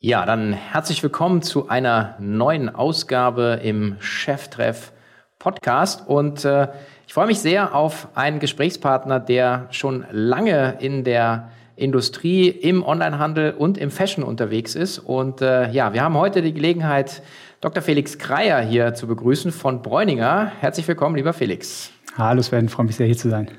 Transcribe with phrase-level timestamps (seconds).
[0.00, 4.92] Ja, dann herzlich willkommen zu einer neuen Ausgabe im Cheftreff
[5.40, 6.06] Podcast.
[6.06, 6.68] Und äh,
[7.08, 13.54] ich freue mich sehr auf einen Gesprächspartner, der schon lange in der Industrie, im Onlinehandel
[13.54, 15.00] und im Fashion unterwegs ist.
[15.00, 17.20] Und äh, ja, wir haben heute die Gelegenheit,
[17.60, 17.82] Dr.
[17.82, 20.52] Felix Kreier hier zu begrüßen von Bräuninger.
[20.60, 21.90] Herzlich willkommen, lieber Felix.
[22.16, 23.50] Hallo Sven, freue mich sehr hier zu sein.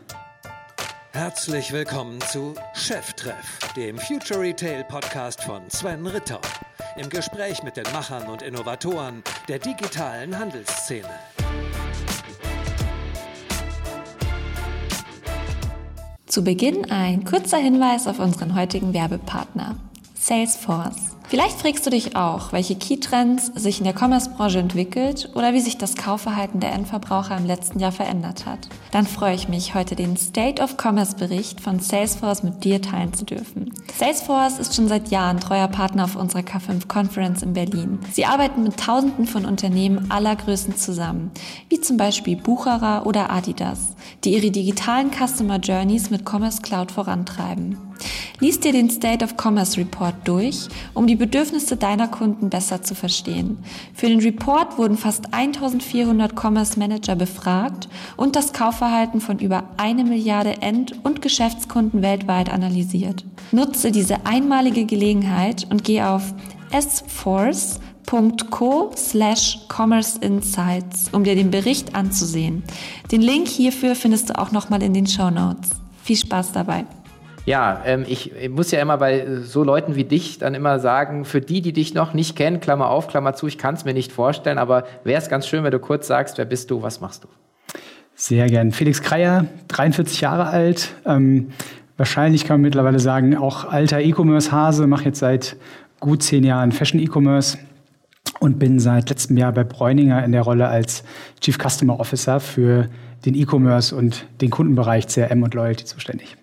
[1.11, 6.39] Herzlich willkommen zu Cheftreff, dem Future Retail Podcast von Sven Ritter.
[6.97, 11.09] Im Gespräch mit den Machern und Innovatoren der digitalen Handelsszene.
[16.27, 19.77] Zu Beginn ein kurzer Hinweis auf unseren heutigen Werbepartner,
[20.13, 21.18] Salesforce.
[21.29, 25.77] Vielleicht fragst du dich auch, welche Keytrends sich in der Commerce-Branche entwickelt oder wie sich
[25.77, 28.67] das Kaufverhalten der Endverbraucher im letzten Jahr verändert hat.
[28.89, 33.25] Dann freue ich mich, heute den State of Commerce-Bericht von Salesforce mit dir teilen zu
[33.25, 33.71] dürfen.
[33.95, 37.99] Salesforce ist schon seit Jahren treuer Partner auf unserer K5 Conference in Berlin.
[38.11, 41.29] Sie arbeiten mit Tausenden von Unternehmen aller Größen zusammen,
[41.69, 47.88] wie zum Beispiel Bucherer oder Adidas, die ihre digitalen Customer Journeys mit Commerce Cloud vorantreiben.
[48.39, 52.95] Lies dir den State of Commerce Report durch, um die Bedürfnisse deiner Kunden besser zu
[52.95, 53.57] verstehen.
[53.93, 60.03] Für den Report wurden fast 1400 Commerce Manager befragt und das Kaufverhalten von über eine
[60.03, 63.25] Milliarde End- und Geschäftskunden weltweit analysiert.
[63.51, 66.33] Nutze diese einmalige Gelegenheit und geh auf
[66.71, 67.79] sforce.co
[68.95, 72.63] slash commerce insights, um dir den Bericht anzusehen.
[73.11, 75.71] Den Link hierfür findest du auch nochmal in den Show Notes.
[76.03, 76.85] Viel Spaß dabei!
[77.49, 81.25] Ja, ähm, ich, ich, muss ja immer bei so Leuten wie dich dann immer sagen,
[81.25, 83.95] für die, die dich noch nicht kennen, Klammer auf, Klammer zu, ich kann es mir
[83.95, 87.01] nicht vorstellen, aber wäre es ganz schön, wenn du kurz sagst, wer bist du, was
[87.01, 87.27] machst du?
[88.13, 88.71] Sehr gern.
[88.71, 90.93] Felix Kreier, 43 Jahre alt.
[91.07, 91.49] Ähm,
[91.97, 95.55] wahrscheinlich kann man mittlerweile sagen, auch alter E-Commerce-Hase, mache jetzt seit
[95.99, 97.57] gut zehn Jahren Fashion-E-Commerce
[98.39, 101.03] und bin seit letztem Jahr bei Bräuninger in der Rolle als
[101.41, 102.89] Chief Customer Officer für
[103.25, 106.37] den E-Commerce und den Kundenbereich CRM und Loyalty zuständig.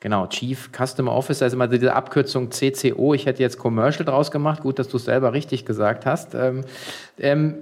[0.00, 3.14] Genau, Chief Customer Officer ist immer diese Abkürzung CCO.
[3.14, 4.62] Ich hätte jetzt Commercial draus gemacht.
[4.62, 6.34] Gut, dass du es selber richtig gesagt hast.
[6.34, 6.64] Ähm,
[7.18, 7.56] ähm,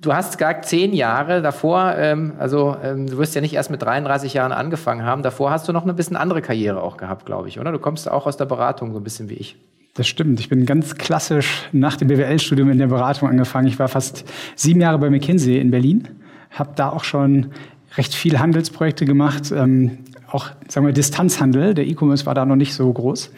[0.00, 3.82] du hast gesagt, zehn Jahre davor, ähm, also ähm, du wirst ja nicht erst mit
[3.82, 5.22] 33 Jahren angefangen haben.
[5.22, 7.72] Davor hast du noch eine bisschen andere Karriere auch gehabt, glaube ich, oder?
[7.72, 9.56] Du kommst auch aus der Beratung, so ein bisschen wie ich.
[9.94, 10.40] Das stimmt.
[10.40, 13.68] Ich bin ganz klassisch nach dem BWL-Studium in der Beratung angefangen.
[13.68, 14.24] Ich war fast
[14.56, 16.08] sieben Jahre bei McKinsey in Berlin,
[16.50, 17.52] habe da auch schon
[17.96, 19.98] recht viele Handelsprojekte gemacht, ähm,
[20.34, 21.74] auch sagen wir Distanzhandel.
[21.74, 23.30] Der E-Commerce war da noch nicht so groß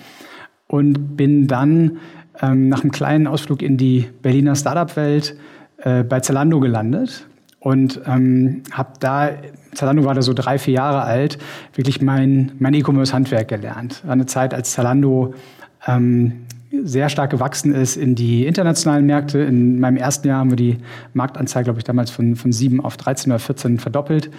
[0.66, 1.98] und bin dann
[2.40, 5.36] ähm, nach einem kleinen Ausflug in die Berliner Startup-Welt
[5.78, 7.26] äh, bei Zalando gelandet
[7.60, 9.30] und ähm, habe da
[9.74, 11.36] Zalando war da so drei vier Jahre alt
[11.74, 14.02] wirklich mein mein E-Commerce-Handwerk gelernt.
[14.04, 15.34] War eine Zeit, als Zalando
[15.86, 16.45] ähm,
[16.84, 19.38] sehr stark gewachsen ist in die internationalen Märkte.
[19.38, 20.78] In meinem ersten Jahr haben wir die
[21.14, 24.30] Marktanzahl, glaube ich, damals von, von 7 auf 13 oder 14 verdoppelt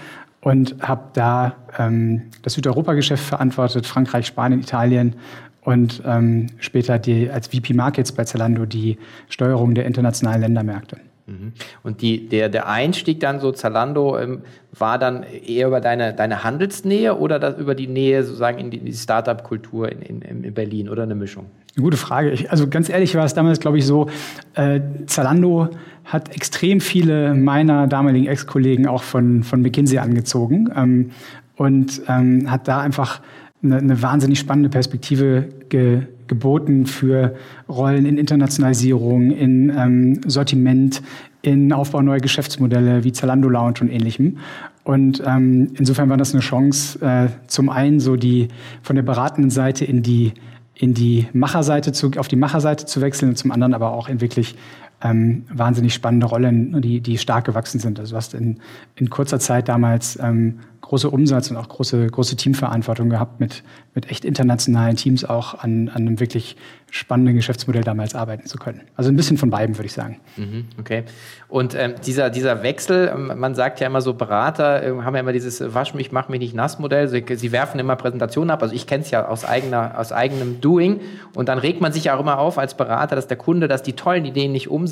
[0.42, 5.16] und habe da ähm, das Südeuropa-Geschäft verantwortet, Frankreich, Spanien, Italien
[5.62, 8.98] und ähm, später die, als VP Markets bei Zalando die
[9.30, 10.98] Steuerung der internationalen Ländermärkte.
[11.28, 11.52] Mhm.
[11.84, 14.42] Und die, der, der Einstieg dann so Zalando ähm,
[14.78, 18.80] war dann eher über deine, deine Handelsnähe oder das über die Nähe sozusagen in die,
[18.80, 21.48] die Startup-Kultur in, in, in Berlin oder eine Mischung?
[21.76, 22.32] Gute Frage.
[22.32, 24.10] Ich, also ganz ehrlich war es damals, glaube ich, so,
[24.56, 25.70] äh, Zalando
[26.06, 31.12] hat extrem viele meiner damaligen Ex-Kollegen auch von, von McKinsey angezogen ähm,
[31.58, 33.22] und ähm, hat da einfach
[33.62, 37.36] eine, eine wahnsinnig spannende Perspektive ge, geboten für
[37.70, 41.02] Rollen in Internationalisierung, in ähm, Sortiment,
[41.42, 44.38] in Aufbau neuer Geschäftsmodelle wie Zalando Lounge und ähnlichem.
[44.84, 48.48] Und ähm, insofern war das eine Chance, äh, zum einen so die
[48.82, 50.34] von der beratenden Seite in die
[50.80, 54.22] in die Macherseite zu, auf die Macherseite zu wechseln und zum anderen aber auch in
[54.22, 54.56] wirklich
[55.02, 58.00] ähm, wahnsinnig spannende Rollen, die, die stark gewachsen sind.
[58.00, 58.60] Also du hast in,
[58.96, 63.64] in kurzer Zeit damals ähm, große Umsatz und auch große, große Teamverantwortung gehabt, mit,
[63.94, 66.56] mit echt internationalen Teams auch an, an einem wirklich
[66.90, 68.82] spannenden Geschäftsmodell damals arbeiten zu können.
[68.96, 70.22] Also ein bisschen von beiden, würde ich sagen.
[70.38, 71.04] Mhm, okay.
[71.50, 75.20] Und ähm, dieser, dieser Wechsel, ähm, man sagt ja immer so, Berater äh, haben ja
[75.20, 77.10] immer dieses Wasch mich, mach mich nicht nass Modell.
[77.10, 78.64] Sie, sie werfen immer Präsentationen ab.
[78.64, 81.02] Also ich kenne es ja aus, eigener, aus eigenem Doing.
[81.36, 83.94] Und dann regt man sich auch immer auf als Berater, dass der Kunde, dass die
[83.94, 84.87] tollen Ideen nicht umsetzt.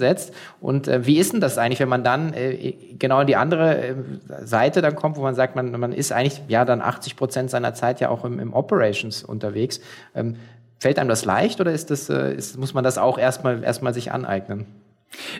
[0.61, 3.77] Und äh, wie ist denn das eigentlich, wenn man dann äh, genau in die andere
[3.77, 3.95] äh,
[4.43, 7.73] Seite dann kommt, wo man sagt, man, man ist eigentlich ja dann 80 Prozent seiner
[7.73, 9.79] Zeit ja auch im, im Operations unterwegs.
[10.13, 10.35] Ähm,
[10.79, 13.93] fällt einem das leicht oder ist das, äh, ist, muss man das auch erstmal erstmal
[13.93, 14.65] sich aneignen?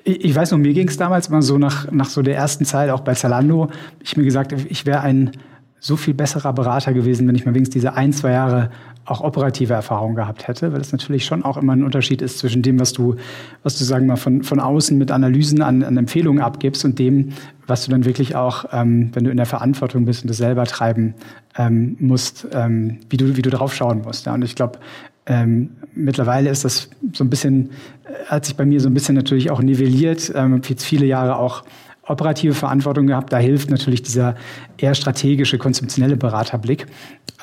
[0.04, 2.66] Ich, ich weiß noch, mir ging es damals mal so nach, nach so der ersten
[2.66, 3.70] Zeit, auch bei Zalando,
[4.02, 5.32] ich mir gesagt, ich wäre ein
[5.80, 8.72] so viel besserer Berater gewesen, wenn ich mal wenigstens diese ein, zwei Jahre
[9.06, 12.64] auch operative Erfahrung gehabt hätte, weil es natürlich schon auch immer ein Unterschied ist zwischen
[12.64, 13.16] dem, was du,
[13.62, 16.98] was du sagen wir mal von, von außen mit Analysen an, an Empfehlungen abgibst und
[16.98, 17.34] dem,
[17.68, 20.66] was du dann wirklich auch, ähm, wenn du in der Verantwortung bist und das selber
[20.66, 21.14] treiben
[21.56, 24.26] ähm, musst, ähm, wie du, wie du drauf schauen musst.
[24.26, 24.34] Ja.
[24.34, 24.80] Und ich glaube,
[25.28, 27.72] ähm, mittlerweile ist das so ein bisschen,
[28.06, 30.32] äh, hat sich bei mir so ein bisschen natürlich auch nivelliert.
[30.36, 31.64] Ähm, jetzt viele Jahre auch
[32.08, 33.34] operative Verantwortung gehabt.
[33.34, 34.36] Da hilft natürlich dieser
[34.78, 36.86] eher strategische, konzeptionelle Beraterblick.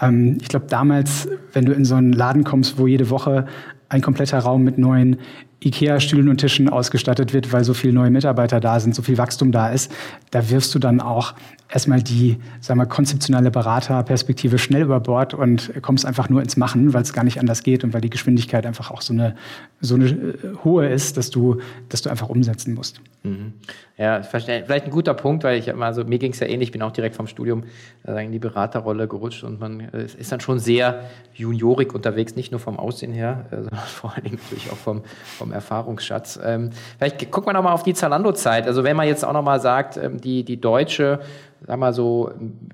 [0.00, 3.47] Ähm, ich glaube, damals, wenn du in so einen Laden kommst, wo jede Woche
[3.92, 5.18] ein kompletter Raum mit neuen
[5.64, 9.52] IKEA-Stühlen und Tischen ausgestattet wird, weil so viele neue Mitarbeiter da sind, so viel Wachstum
[9.52, 9.92] da ist,
[10.30, 11.34] da wirfst du dann auch
[11.72, 16.92] erstmal die, sagen wir, konzeptionelle Beraterperspektive schnell über Bord und kommst einfach nur ins Machen,
[16.92, 19.34] weil es gar nicht anders geht und weil die Geschwindigkeit einfach auch so eine,
[19.80, 20.34] so eine äh,
[20.64, 23.00] hohe ist, dass du, dass du einfach umsetzen musst.
[23.22, 23.54] Mhm.
[23.96, 26.72] Ja, vielleicht ein guter Punkt, weil ich immer, also mir ging es ja ähnlich, ich
[26.72, 27.64] bin auch direkt vom Studium
[28.06, 31.04] äh, in die Beraterrolle gerutscht und man äh, ist dann schon sehr
[31.34, 35.02] juniorig unterwegs, nicht nur vom Aussehen her, sondern vor allen Dingen natürlich auch vom,
[35.38, 36.38] vom Erfahrungsschatz.
[36.43, 38.67] Ähm, vielleicht guckt man auch mal auf die Zalando-Zeit.
[38.67, 41.20] Also wenn man jetzt auch noch mal sagt, ähm, die, die deutsche
[41.67, 42.31] sag mal so,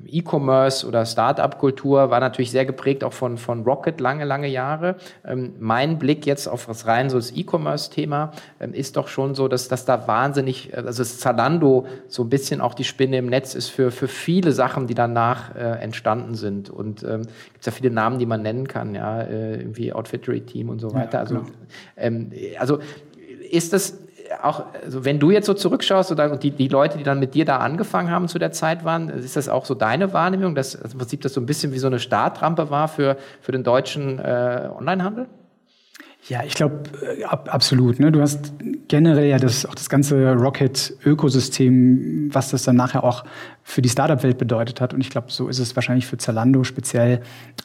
[0.06, 4.96] E-Commerce oder Startup-Kultur war natürlich sehr geprägt auch von, von Rocket lange, lange Jahre.
[5.25, 9.49] Ähm, mein Blick jetzt auf das rein so das E-Commerce-Thema ähm, ist doch schon so,
[9.49, 13.55] dass, dass da wahnsinnig, also das Zalando so ein bisschen auch die Spinne im Netz
[13.55, 16.70] ist für, für viele Sachen, die danach äh, entstanden sind.
[16.70, 20.81] Und ähm, gibt ja viele Namen, die man nennen kann, ja, äh, irgendwie Outfittery-Team und
[20.81, 21.19] so weiter.
[21.19, 21.40] Ja, also,
[21.96, 22.79] ähm, also
[23.50, 23.99] ist das
[24.42, 27.44] auch, also wenn du jetzt so zurückschaust oder die, die Leute, die dann mit dir
[27.44, 30.92] da angefangen haben zu der Zeit waren, ist das auch so deine Wahrnehmung, dass also
[30.92, 34.19] im Prinzip das so ein bisschen wie so eine Startrampe war für, für den deutschen
[34.19, 35.26] äh, Onlinehandel?
[36.26, 38.00] Ja, ich glaube, äh, ab, absolut.
[38.00, 38.12] Ne?
[38.12, 38.52] Du hast
[38.88, 43.25] generell ja das, auch das ganze Rocket-Ökosystem, was das dann nachher auch
[43.62, 44.92] für die Startup-Welt bedeutet hat.
[44.92, 47.22] Und ich glaube, so ist es wahrscheinlich für Zalando speziell,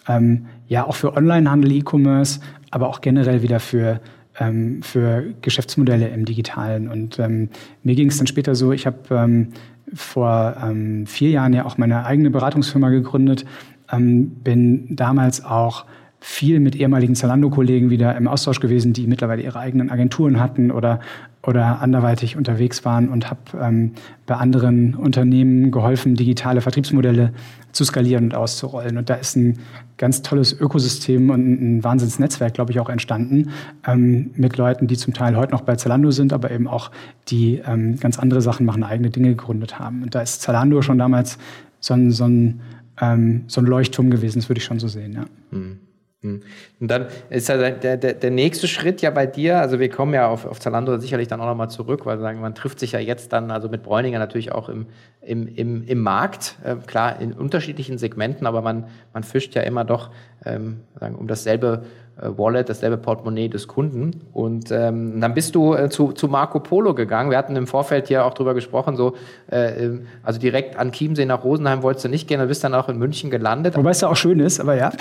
[0.07, 2.39] ähm, ja, auch für Onlinehandel, E-Commerce,
[2.71, 3.99] aber auch generell wieder für
[4.39, 6.87] ähm, für Geschäftsmodelle im Digitalen.
[6.87, 7.49] Und ähm,
[7.83, 9.49] mir ging es dann später so, ich habe ähm,
[9.93, 13.45] vor ähm, vier Jahren ja auch meine eigene Beratungsfirma gegründet,
[13.91, 15.85] ähm, bin damals auch
[16.19, 21.01] viel mit ehemaligen Zalando-Kollegen wieder im Austausch gewesen, die mittlerweile ihre eigenen Agenturen hatten oder,
[21.45, 23.91] oder anderweitig unterwegs waren und habe ähm,
[24.25, 27.33] bei anderen Unternehmen geholfen, digitale Vertriebsmodelle
[27.73, 28.97] zu skalieren und auszurollen.
[28.97, 29.59] Und da ist ein
[29.97, 33.49] ganz tolles Ökosystem und ein Wahnsinnsnetzwerk, glaube ich, auch entstanden
[33.85, 36.91] ähm, mit Leuten, die zum Teil heute noch bei Zalando sind, aber eben auch
[37.27, 40.03] die ähm, ganz andere Sachen machen, eigene Dinge gegründet haben.
[40.03, 41.37] Und da ist Zalando schon damals
[41.81, 42.61] so ein, so ein,
[43.01, 45.13] ähm, so ein Leuchtturm gewesen, das würde ich schon so sehen.
[45.13, 45.25] Ja.
[45.51, 45.79] Mhm.
[46.23, 46.41] Hm.
[46.79, 50.13] Und dann ist ja der, der, der nächste Schritt ja bei dir, also wir kommen
[50.13, 52.99] ja auf, auf Zalando sicherlich dann auch nochmal zurück, weil sagen, man trifft sich ja
[52.99, 54.85] jetzt dann, also mit Bräuninger natürlich auch im,
[55.19, 59.83] im, im, im Markt, äh, klar in unterschiedlichen Segmenten, aber man, man fischt ja immer
[59.83, 60.11] doch
[60.45, 61.83] ähm, sagen, um dasselbe
[62.17, 64.21] Wallet, dasselbe Portemonnaie des Kunden.
[64.33, 67.31] Und ähm, dann bist du äh, zu, zu Marco Polo gegangen.
[67.31, 69.15] Wir hatten im Vorfeld hier auch drüber gesprochen, so
[69.51, 72.75] äh, ähm, also direkt an Chiemsee nach Rosenheim wolltest du nicht gehen, du bist dann
[72.75, 73.75] auch in München gelandet.
[73.75, 74.91] Wobei es ja auch schön ist, aber ja.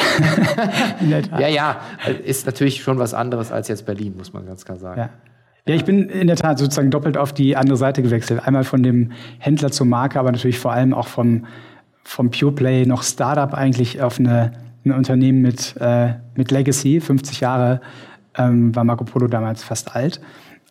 [1.39, 1.81] ja, ja,
[2.25, 5.01] ist natürlich schon was anderes als jetzt Berlin, muss man ganz klar sagen.
[5.01, 5.11] Ja.
[5.65, 8.45] Ja, ich bin in der Tat sozusagen doppelt auf die andere Seite gewechselt.
[8.45, 11.47] Einmal von dem Händler zur Marke, aber natürlich vor allem auch vom,
[12.03, 14.51] vom Pure Play noch Startup eigentlich auf eine
[14.85, 17.81] ein Unternehmen mit, äh, mit Legacy, 50 Jahre
[18.37, 20.21] ähm, war Marco Polo damals fast alt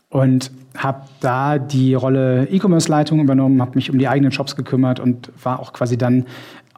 [0.09, 5.31] und habe da die Rolle E-Commerce-Leitung übernommen, habe mich um die eigenen Shops gekümmert und
[5.43, 6.25] war auch quasi dann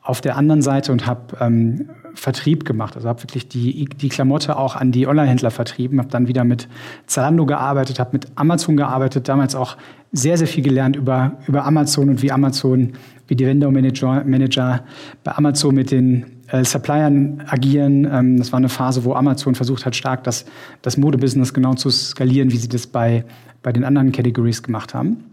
[0.01, 2.95] auf der anderen Seite und habe ähm, Vertrieb gemacht.
[2.95, 6.67] Also habe wirklich die, die Klamotte auch an die Online-Händler vertrieben, habe dann wieder mit
[7.07, 9.77] Zalando gearbeitet, habe mit Amazon gearbeitet, damals auch
[10.11, 12.93] sehr, sehr viel gelernt über, über Amazon und wie Amazon,
[13.27, 14.83] wie die Vendor Manager, Manager
[15.23, 18.07] bei Amazon mit den äh, Suppliern agieren.
[18.09, 20.45] Ähm, das war eine Phase, wo Amazon versucht hat, stark das,
[20.83, 23.25] das Modebusiness genau zu skalieren, wie sie das bei,
[23.63, 25.23] bei den anderen Categories gemacht haben.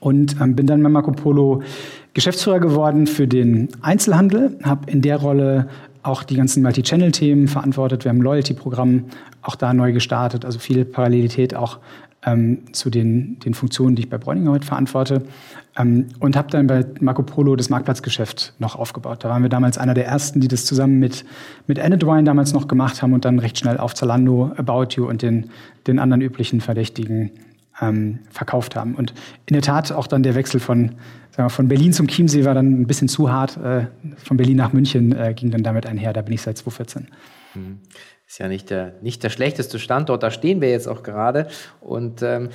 [0.00, 1.62] Und ähm, bin dann bei Marco Polo
[2.14, 5.68] Geschäftsführer geworden für den Einzelhandel, habe in der Rolle
[6.02, 8.04] auch die ganzen Multi-Channel-Themen verantwortet.
[8.04, 9.04] Wir haben ein Loyalty-Programm
[9.42, 11.78] auch da neu gestartet, also viel Parallelität auch
[12.24, 15.22] ähm, zu den, den Funktionen, die ich bei Bräuninger heute verantworte.
[15.76, 19.24] Ähm, und habe dann bei Marco Polo das Marktplatzgeschäft noch aufgebaut.
[19.24, 21.24] Da waren wir damals einer der ersten, die das zusammen mit,
[21.66, 25.22] mit Anadwine damals noch gemacht haben und dann recht schnell auf Zalando, About You und
[25.22, 25.50] den,
[25.86, 27.30] den anderen üblichen Verdächtigen
[27.80, 28.94] ähm, verkauft haben.
[28.94, 29.14] Und
[29.46, 30.96] in der Tat auch dann der Wechsel von,
[31.30, 33.56] sagen wir, von Berlin zum Chiemsee war dann ein bisschen zu hart.
[33.56, 33.86] Äh,
[34.22, 36.12] von Berlin nach München äh, ging dann damit einher.
[36.12, 37.08] Da bin ich seit 2014.
[37.54, 37.78] Mhm
[38.30, 41.48] ist ja nicht der, nicht der schlechteste Standort, da stehen wir jetzt auch gerade.
[41.80, 42.50] Und ähm,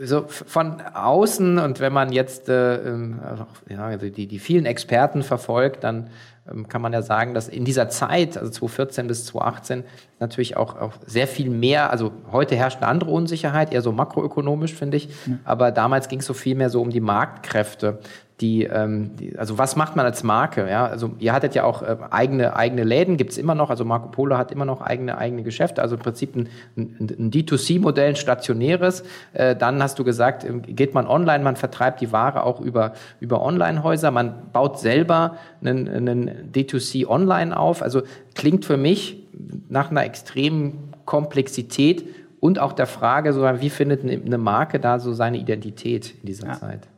[0.00, 3.20] so von außen und wenn man jetzt äh, ähm,
[3.68, 6.10] ja, also die, die vielen Experten verfolgt, dann
[6.50, 9.84] ähm, kann man ja sagen, dass in dieser Zeit, also 2014 bis 2018,
[10.18, 14.74] natürlich auch, auch sehr viel mehr, also heute herrscht eine andere Unsicherheit, eher so makroökonomisch,
[14.74, 15.38] finde ich, ja.
[15.44, 18.00] aber damals ging es so viel mehr so um die Marktkräfte
[18.40, 20.68] die, ähm, die, also was macht man als Marke?
[20.68, 20.86] Ja?
[20.86, 24.08] Also ihr hattet ja auch äh, eigene, eigene Läden, gibt es immer noch, also Marco
[24.08, 28.16] Polo hat immer noch eigene, eigene Geschäfte, also im Prinzip ein, ein, ein D2C-Modell, ein
[28.16, 29.04] stationäres.
[29.32, 32.94] Äh, dann hast du gesagt, ähm, geht man online, man vertreibt die Ware auch über,
[33.20, 37.82] über Online-Häuser, man baut selber einen, einen D2C online auf.
[37.82, 38.02] Also
[38.34, 39.22] klingt für mich
[39.68, 42.04] nach einer extremen Komplexität
[42.40, 46.48] und auch der Frage, so, wie findet eine Marke da so seine Identität in dieser
[46.48, 46.54] ja.
[46.54, 46.88] Zeit?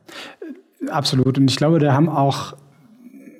[0.90, 1.38] Absolut.
[1.38, 2.54] Und ich glaube, da haben auch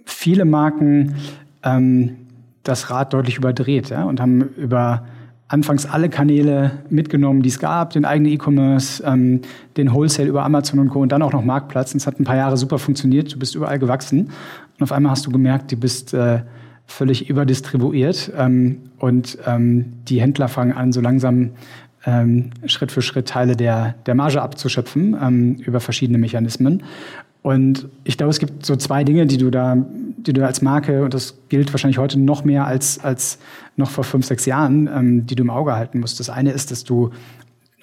[0.04, 1.16] viele Marken
[1.62, 2.16] ähm,
[2.62, 5.04] das Rad deutlich überdreht ja, und haben über
[5.48, 9.42] anfangs alle Kanäle mitgenommen, die es gab, den eigenen E-Commerce, ähm,
[9.76, 11.00] den Wholesale über Amazon und Co.
[11.00, 11.92] und dann auch noch Marktplatz.
[11.92, 13.32] Und es hat ein paar Jahre super funktioniert.
[13.32, 14.30] Du bist überall gewachsen.
[14.78, 16.40] Und auf einmal hast du gemerkt, du bist äh,
[16.86, 18.32] völlig überdistribuiert.
[18.36, 21.50] Ähm, und ähm, die Händler fangen an, so langsam
[22.06, 26.82] ähm, Schritt für Schritt Teile der, der Marge abzuschöpfen ähm, über verschiedene Mechanismen.
[27.44, 31.04] Und ich glaube, es gibt so zwei Dinge, die du da, die du als Marke,
[31.04, 33.38] und das gilt wahrscheinlich heute noch mehr als, als
[33.76, 36.18] noch vor fünf, sechs Jahren, ähm, die du im Auge halten musst.
[36.20, 37.10] Das eine ist, dass du,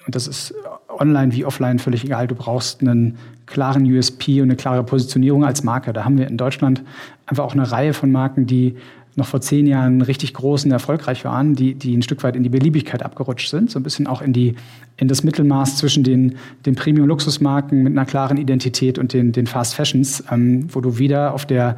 [0.04, 0.52] und das ist
[0.88, 5.62] online wie offline völlig egal, du brauchst einen klaren USP und eine klare Positionierung als
[5.62, 5.92] Marke.
[5.92, 6.82] Da haben wir in Deutschland
[7.26, 8.74] einfach auch eine Reihe von Marken, die
[9.14, 12.42] noch vor zehn Jahren richtig groß und erfolgreich waren, die, die ein Stück weit in
[12.42, 14.54] die Beliebigkeit abgerutscht sind, so ein bisschen auch in, die,
[14.96, 19.74] in das Mittelmaß zwischen den, den Premium-Luxusmarken mit einer klaren Identität und den, den Fast
[19.74, 21.76] Fashions, ähm, wo du weder auf der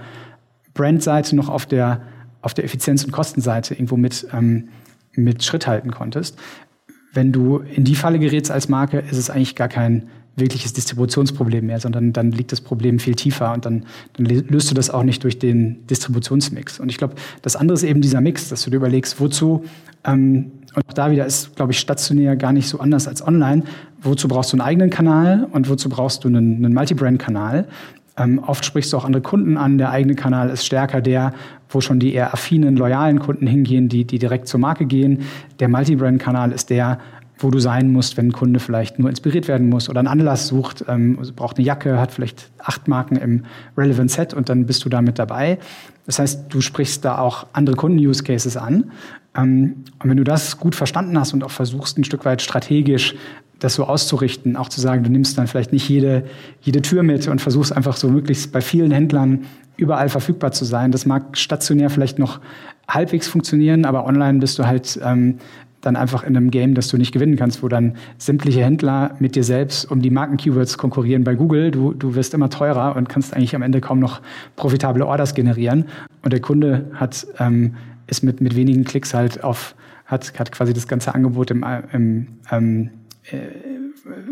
[0.75, 2.03] Brandseite noch auf der,
[2.43, 4.69] auf der Effizienz- und Kostenseite irgendwo mit, ähm,
[5.15, 6.39] mit Schritt halten konntest.
[7.13, 11.67] Wenn du in die Falle gerätst als Marke, ist es eigentlich gar kein wirkliches Distributionsproblem
[11.67, 15.03] mehr, sondern dann liegt das Problem viel tiefer und dann, dann löst du das auch
[15.05, 16.81] nicht durch den Distributionsmix.
[16.81, 19.65] Und ich glaube, das andere ist eben dieser Mix, dass du dir überlegst, wozu,
[20.05, 23.63] ähm, und auch da wieder ist, glaube ich, stationär gar nicht so anders als online,
[24.03, 27.67] wozu brauchst du einen eigenen Kanal und wozu brauchst du einen, einen Multibrand-Kanal.
[28.17, 29.79] Ähm, oft sprichst du auch andere Kunden an.
[29.79, 31.33] Der eigene Kanal ist stärker der,
[31.69, 35.23] wo schon die eher affinen, loyalen Kunden hingehen, die, die direkt zur Marke gehen.
[35.59, 36.99] Der Multibrand-Kanal ist der,
[37.39, 40.47] wo du sein musst, wenn ein Kunde vielleicht nur inspiriert werden muss oder einen Anlass
[40.47, 43.45] sucht, ähm, also braucht eine Jacke, hat vielleicht acht Marken im
[43.77, 45.59] Relevant Set und dann bist du da mit dabei.
[46.07, 48.93] Das heißt, du sprichst da auch andere Kunden-Use-Cases an.
[49.37, 53.15] Ähm, und wenn du das gut verstanden hast und auch versuchst, ein Stück weit strategisch
[53.61, 56.25] das so auszurichten, auch zu sagen, du nimmst dann vielleicht nicht jede,
[56.61, 59.45] jede Tür mit und versuchst einfach so möglichst bei vielen Händlern
[59.77, 60.93] überall verfügbar zu sein.
[60.93, 62.41] Das mag stationär vielleicht noch
[62.89, 65.39] halbwegs funktionieren, aber online bist du halt ähm,
[65.87, 69.37] dann einfach in einem Game, das du nicht gewinnen kannst, wo dann sämtliche Händler mit
[69.37, 71.71] dir selbst um die Marken-Keywords konkurrieren bei Google.
[71.71, 74.21] Du, du wirst immer teurer und kannst eigentlich am Ende kaum noch
[74.57, 75.87] profitable Orders generieren.
[76.23, 77.75] Und der Kunde hat, ähm,
[78.07, 79.75] ist mit, mit wenigen Klicks halt auf,
[80.07, 82.91] hat, hat quasi das ganze Angebot im, im ähm,
[83.31, 83.37] äh,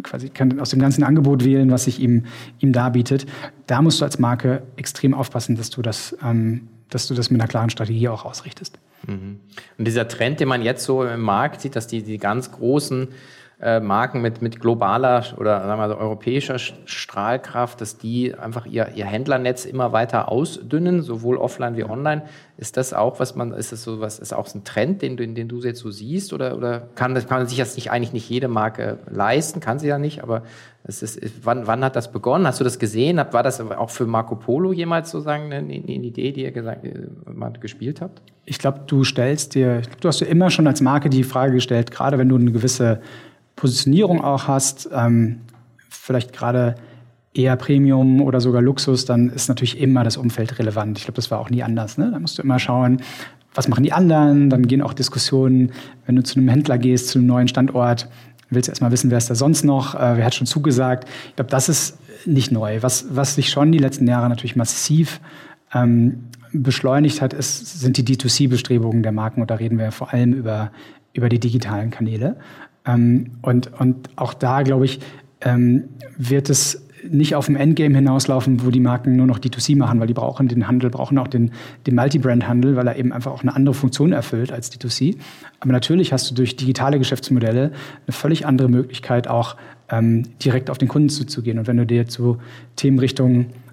[0.02, 2.25] quasi kann aus dem ganzen Angebot wählen, was sich ihm,
[2.59, 3.26] ihm darbietet.
[3.66, 7.40] Da musst du als Marke extrem aufpassen, dass du das, ähm, dass du das mit
[7.40, 8.78] einer klaren Strategie auch ausrichtest.
[9.06, 9.40] Mhm.
[9.78, 13.09] Und dieser Trend, den man jetzt so im Markt sieht, dass die, die ganz großen
[13.62, 18.88] äh, Marken mit, mit globaler oder sagen wir so, europäischer Strahlkraft, dass die einfach ihr,
[18.97, 22.23] ihr Händlernetz immer weiter ausdünnen, sowohl offline wie online.
[22.59, 25.37] Ist das auch, was man, ist das so was, ist auch ein Trend, den, den,
[25.37, 26.33] den du jetzt so siehst?
[26.33, 29.61] Oder, oder kann, das, kann sich das nicht eigentlich nicht jede Marke leisten?
[29.61, 30.42] Kann sie ja nicht, aber
[30.83, 32.49] es ist, wann, wann hat das begonnen?
[32.49, 33.19] Hast du das gesehen?
[33.19, 37.07] War das auch für Marco Polo jemals sozusagen eine, eine Idee, die ihr gesagt, äh,
[37.33, 38.23] mal gespielt habt?
[38.45, 41.92] Ich glaube, du stellst dir, du hast dir immer schon als Marke die Frage gestellt,
[41.92, 43.00] gerade wenn du eine gewisse
[43.56, 45.40] Positionierung auch hast, ähm,
[45.88, 46.75] vielleicht gerade
[47.35, 50.99] eher Premium oder sogar Luxus, dann ist natürlich immer das Umfeld relevant.
[50.99, 51.97] Ich glaube, das war auch nie anders.
[51.99, 52.11] Ne?
[52.11, 53.00] Da musst du immer schauen,
[53.54, 54.50] was machen die anderen.
[54.50, 55.73] Dann gehen auch Diskussionen,
[56.06, 58.09] wenn du zu einem Händler gehst, zu einem neuen Standort,
[58.50, 61.09] willst du erstmal wissen, wer ist da sonst noch, äh, wer hat schon zugesagt.
[61.28, 62.82] Ich glaube, das ist nicht neu.
[62.82, 65.21] Was, was sich schon die letzten Jahre natürlich massiv
[65.73, 69.40] ähm, beschleunigt hat, ist, sind die D2C-Bestrebungen der Marken.
[69.40, 70.71] Und da reden wir vor allem über,
[71.14, 72.37] über die digitalen Kanäle.
[72.87, 75.01] Ähm, und, und auch da, glaube ich,
[75.41, 75.85] ähm,
[76.17, 80.07] wird es nicht auf dem Endgame hinauslaufen, wo die Marken nur noch D2C machen, weil
[80.07, 81.51] die brauchen den Handel, brauchen auch den,
[81.87, 85.17] den Multi-Brand-Handel, weil er eben einfach auch eine andere Funktion erfüllt als D2C.
[85.61, 87.73] Aber natürlich hast du durch digitale Geschäftsmodelle
[88.07, 89.57] eine völlig andere Möglichkeit, auch
[89.89, 91.59] ähm, direkt auf den Kunden zuzugehen.
[91.59, 92.39] Und wenn du dir jetzt so
[92.77, 92.99] Themen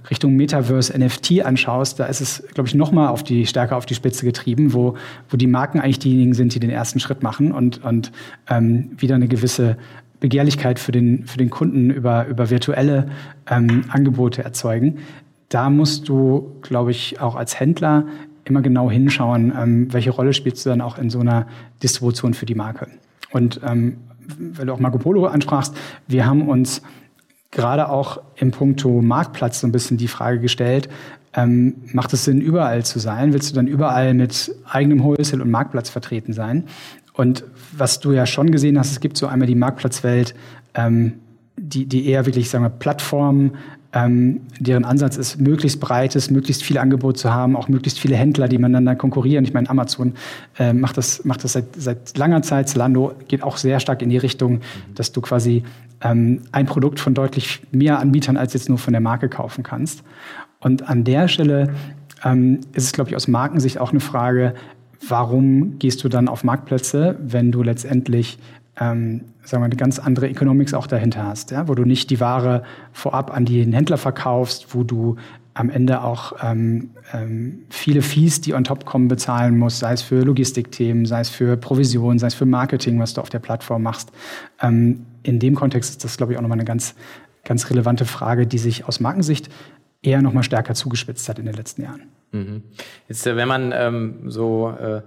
[0.10, 3.86] Richtung Metaverse NFT anschaust, da ist es, glaube ich, noch mal auf die stärker auf
[3.86, 4.96] die Spitze getrieben, wo,
[5.30, 8.12] wo die Marken eigentlich diejenigen sind, die den ersten Schritt machen und, und
[8.50, 9.78] ähm, wieder eine gewisse
[10.20, 13.10] Begehrlichkeit für den, für den Kunden über, über virtuelle
[13.50, 15.00] ähm, Angebote erzeugen.
[15.50, 18.06] Da musst du, glaube ich, auch als Händler
[18.46, 21.48] immer genau hinschauen, ähm, welche Rolle spielst du dann auch in so einer
[21.82, 22.88] Distribution für die Marke.
[23.32, 23.98] Und ähm,
[24.38, 25.76] weil du auch Marco Polo ansprachst,
[26.08, 26.82] wir haben uns
[27.52, 30.90] gerade auch im Punkto Marktplatz so ein bisschen die Frage gestellt,
[31.34, 33.34] ähm, macht es Sinn, überall zu sein?
[33.34, 36.66] Willst du dann überall mit eigenem Wholesale und Marktplatz vertreten sein?
[37.14, 37.44] Und
[37.76, 40.36] was du ja schon gesehen hast, es gibt so einmal die Marktplatzwelt,
[40.74, 41.20] ähm,
[41.58, 43.58] die, die eher wirklich, sagen wir, Plattformen,
[43.94, 48.48] ähm, deren Ansatz ist, möglichst breites, möglichst viel Angebot zu haben, auch möglichst viele Händler,
[48.48, 49.44] die miteinander konkurrieren.
[49.44, 50.14] Ich meine, Amazon
[50.60, 52.70] äh, macht das, macht das seit, seit langer Zeit.
[52.70, 54.62] Zalando geht auch sehr stark in die Richtung,
[54.94, 55.64] dass du quasi
[56.02, 60.04] ähm, ein Produkt von deutlich mehr Anbietern als jetzt nur von der Marke kaufen kannst.
[60.60, 61.74] Und an der Stelle
[62.24, 64.54] ähm, ist es, glaube ich, aus Markensicht auch eine Frage,
[65.08, 68.38] warum gehst du dann auf Marktplätze, wenn du letztendlich
[68.80, 71.68] ähm, sagen wir, eine ganz andere Economics auch dahinter hast, ja?
[71.68, 75.18] wo du nicht die Ware vorab an den Händler verkaufst, wo du
[75.54, 80.02] am Ende auch ähm, ähm, viele Fees, die on top kommen, bezahlen musst, sei es
[80.02, 83.84] für Logistikthemen, sei es für Provision, sei es für Marketing, was du auf der Plattform
[83.84, 84.12] machst.
[84.62, 86.96] Ähm, in dem Kontext ist das, glaube ich, auch nochmal eine ganz,
[87.44, 89.50] ganz relevante Frage, die sich aus Markensicht
[90.02, 92.04] eher nochmal stärker zugespitzt hat in den letzten Jahren.
[92.32, 92.64] Mhm.
[93.10, 95.02] Jetzt, äh, wenn man ähm, so äh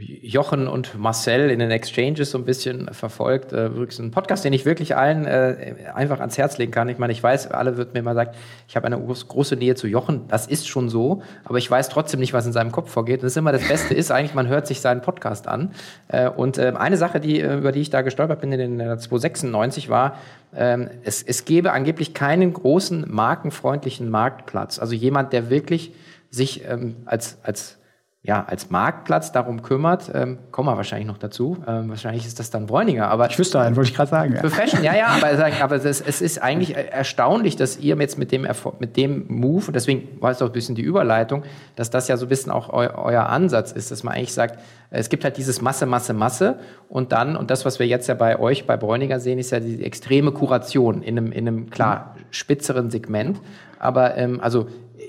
[0.00, 3.52] Jochen und Marcel in den Exchanges so ein bisschen verfolgt.
[3.52, 6.88] Äh, übrigens ein Podcast, den ich wirklich allen äh, einfach ans Herz legen kann.
[6.88, 8.30] Ich meine, ich weiß, alle wird mir immer sagen,
[8.66, 10.26] ich habe eine große Nähe zu Jochen.
[10.28, 13.22] Das ist schon so, aber ich weiß trotzdem nicht, was in seinem Kopf vorgeht.
[13.22, 15.72] das ist immer das Beste ist eigentlich, man hört sich seinen Podcast an.
[16.08, 18.98] Äh, und äh, eine Sache, die, äh, über die ich da gestolpert bin in den
[18.98, 20.16] 296 war,
[20.56, 24.78] ähm, es, es gäbe angeblich keinen großen markenfreundlichen Marktplatz.
[24.78, 25.92] Also jemand, der wirklich
[26.30, 27.77] sich ähm, als, als
[28.22, 31.56] ja, als Marktplatz darum kümmert, ähm, kommen wir wahrscheinlich noch dazu.
[31.68, 33.08] Ähm, wahrscheinlich ist das dann Bräuninger.
[33.08, 34.34] Aber ich wüsste einen, wollte ich gerade sagen.
[34.34, 34.40] Ja.
[34.40, 38.32] Für Fashion, ja, ja, aber, aber das, es ist eigentlich erstaunlich, dass ihr jetzt mit
[38.32, 38.46] dem,
[38.80, 41.44] mit dem Move, und deswegen war es auch ein bisschen die Überleitung,
[41.76, 44.58] dass das ja so ein bisschen auch eu, euer Ansatz ist, dass man eigentlich sagt,
[44.90, 46.58] es gibt halt dieses Masse, Masse, Masse
[46.88, 49.60] und dann, und das, was wir jetzt ja bei euch, bei Bräuninger sehen, ist ja
[49.60, 53.40] die extreme Kuration in einem, in einem klar, spitzeren Segment.
[53.78, 54.66] Aber ähm, also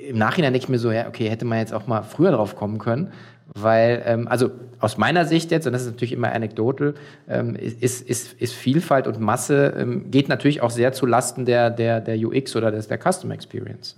[0.10, 2.56] im Nachhinein denke ich mir so, ja, okay, hätte man jetzt auch mal früher drauf
[2.56, 3.12] kommen können.
[3.54, 6.94] Weil, ähm, also aus meiner Sicht jetzt, und das ist natürlich immer anekdotal,
[7.28, 11.70] ähm, ist, ist, ist Vielfalt und Masse ähm, geht natürlich auch sehr zu Lasten der,
[11.70, 13.96] der, der UX oder des, der Custom Experience.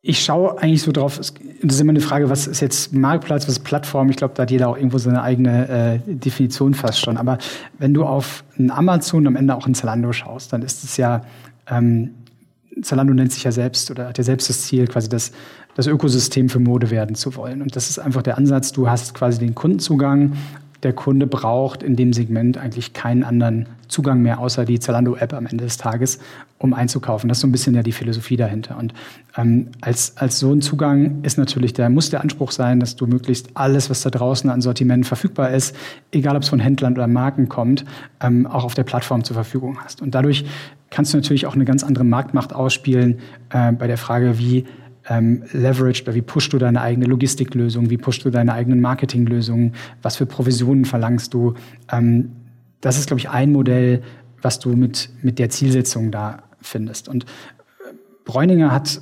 [0.00, 3.58] Ich schaue eigentlich so drauf, das ist immer eine Frage, was ist jetzt Marktplatz, was
[3.58, 4.08] ist Plattform?
[4.08, 7.18] Ich glaube, da hat jeder auch irgendwo seine eigene äh, Definition fast schon.
[7.18, 7.36] Aber
[7.78, 10.96] wenn du auf ein Amazon und am Ende auch ein Zalando schaust, dann ist es
[10.96, 11.22] ja
[11.70, 12.14] ähm,
[12.82, 15.32] Zalando nennt sich ja selbst oder hat ja selbst das Ziel, quasi das,
[15.74, 17.62] das Ökosystem für Mode werden zu wollen.
[17.62, 20.32] Und das ist einfach der Ansatz, du hast quasi den Kundenzugang.
[20.82, 25.46] Der Kunde braucht in dem Segment eigentlich keinen anderen Zugang mehr, außer die Zalando-App am
[25.46, 26.20] Ende des Tages,
[26.58, 27.28] um einzukaufen.
[27.28, 28.76] Das ist so ein bisschen ja die Philosophie dahinter.
[28.78, 28.92] Und
[29.36, 33.06] ähm, als, als so ein Zugang ist natürlich, der muss der Anspruch sein, dass du
[33.06, 35.74] möglichst alles, was da draußen an Sortiment verfügbar ist,
[36.12, 37.84] egal ob es von Händlern oder Marken kommt,
[38.20, 40.02] ähm, auch auf der Plattform zur Verfügung hast.
[40.02, 40.44] Und dadurch
[40.90, 43.18] kannst du natürlich auch eine ganz andere Marktmacht ausspielen
[43.50, 44.64] äh, bei der Frage, wie
[45.08, 50.16] ähm, leveraged wie pushst du deine eigene Logistiklösung, wie pushst du deine eigenen Marketinglösungen, was
[50.16, 51.54] für Provisionen verlangst du.
[51.90, 52.32] Ähm,
[52.80, 54.02] das ist, glaube ich, ein Modell,
[54.42, 57.08] was du mit, mit der Zielsetzung da findest.
[57.08, 57.94] Und äh,
[58.24, 59.00] Bräuninger hat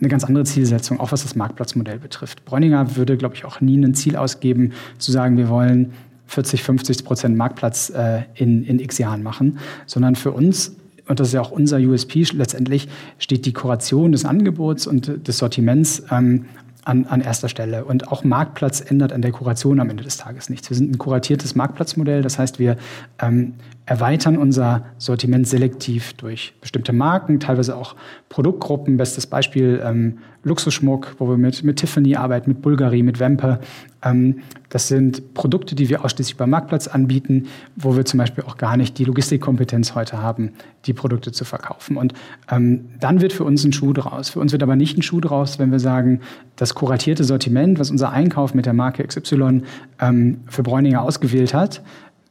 [0.00, 2.44] eine ganz andere Zielsetzung, auch was das Marktplatzmodell betrifft.
[2.44, 5.92] Bräuninger würde, glaube ich, auch nie ein Ziel ausgeben, zu sagen, wir wollen
[6.26, 10.76] 40, 50 Prozent Marktplatz äh, in, in x Jahren machen, sondern für uns
[11.08, 15.38] und das ist ja auch unser USP letztendlich, steht die Kuration des Angebots und des
[15.38, 16.46] Sortiments ähm,
[16.88, 17.84] an, an erster Stelle.
[17.84, 20.70] Und auch Marktplatz ändert an der Kuration am Ende des Tages nichts.
[20.70, 22.76] Wir sind ein kuratiertes Marktplatzmodell, das heißt, wir
[23.20, 27.94] ähm, erweitern unser Sortiment selektiv durch bestimmte Marken, teilweise auch
[28.28, 28.96] Produktgruppen.
[28.96, 33.60] Bestes Beispiel ähm, Luxusschmuck, wo wir mit, mit Tiffany arbeiten, mit Bulgari, mit Wempe.
[34.02, 37.46] Ähm, das sind Produkte, die wir ausschließlich beim Marktplatz anbieten,
[37.76, 40.52] wo wir zum Beispiel auch gar nicht die Logistikkompetenz heute haben,
[40.84, 41.96] die Produkte zu verkaufen.
[41.96, 42.12] Und
[42.50, 44.28] ähm, dann wird für uns ein Schuh draus.
[44.30, 46.20] Für uns wird aber nicht ein Schuh draus, wenn wir sagen,
[46.56, 49.62] das kuratierte Sortiment, was unser Einkauf mit der Marke XY
[50.00, 51.82] ähm, für Bräuninger ausgewählt hat,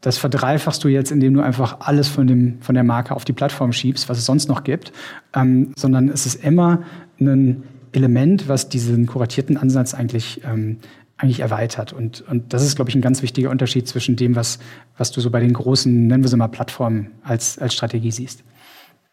[0.02, 3.34] das verdreifachst du jetzt, indem du einfach alles von, dem, von der Marke auf die
[3.34, 4.94] Plattform schiebst, was es sonst noch gibt,
[5.36, 6.84] ähm, sondern es ist immer
[7.20, 10.78] ein Element, was diesen kuratierten Ansatz eigentlich, ähm,
[11.18, 11.92] eigentlich erweitert.
[11.94, 14.60] Und, und das ist, glaube ich, ein ganz wichtiger Unterschied zwischen dem, was,
[14.98, 18.44] was du so bei den großen, nennen wir sie mal Plattformen, als, als Strategie siehst.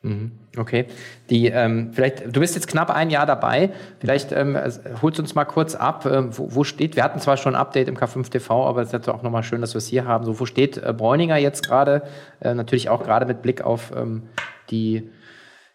[0.05, 0.33] Mhm.
[0.57, 0.87] Okay.
[1.31, 3.71] Die, ähm, vielleicht, du bist jetzt knapp ein Jahr dabei.
[3.99, 4.57] Vielleicht ähm,
[5.03, 7.89] holst uns mal kurz ab, ähm, wo, wo, steht, wir hatten zwar schon ein Update
[7.89, 10.25] im K5 TV, aber es ist auch nochmal schön, dass wir es hier haben.
[10.25, 12.03] So, wo steht äh, Bräuninger jetzt gerade?
[12.41, 14.25] Äh, natürlich auch gerade mit Blick auf ähm,
[14.71, 15.11] die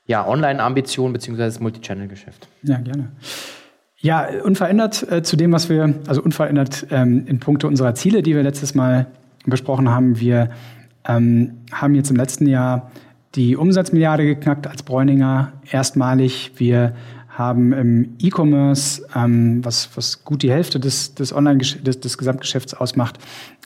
[0.06, 1.38] ja, Online-Ambition bzw.
[1.38, 2.48] das Multichannel-Geschäft.
[2.64, 3.12] Ja, gerne.
[3.98, 8.34] Ja, unverändert äh, zu dem, was wir, also unverändert ähm, in puncto unserer Ziele, die
[8.34, 9.08] wir letztes Mal
[9.46, 10.20] besprochen haben.
[10.20, 10.52] Wir
[11.06, 12.92] ähm, haben jetzt im letzten Jahr
[13.36, 16.52] die Umsatzmilliarde geknackt als Bräuninger erstmalig.
[16.58, 16.96] Wir
[17.30, 22.74] haben im E-Commerce, ähm, was, was gut die Hälfte des, des Online des, des Gesamtgeschäfts
[22.74, 23.20] ausmacht,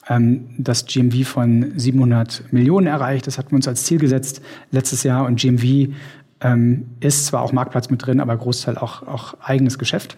[0.10, 3.26] ähm, das GMV von 700 Millionen erreicht.
[3.26, 5.26] Das hatten wir uns als Ziel gesetzt letztes Jahr.
[5.26, 5.94] Und GMV
[6.42, 10.18] ähm, ist zwar auch Marktplatz mit drin, aber Großteil auch, auch eigenes Geschäft.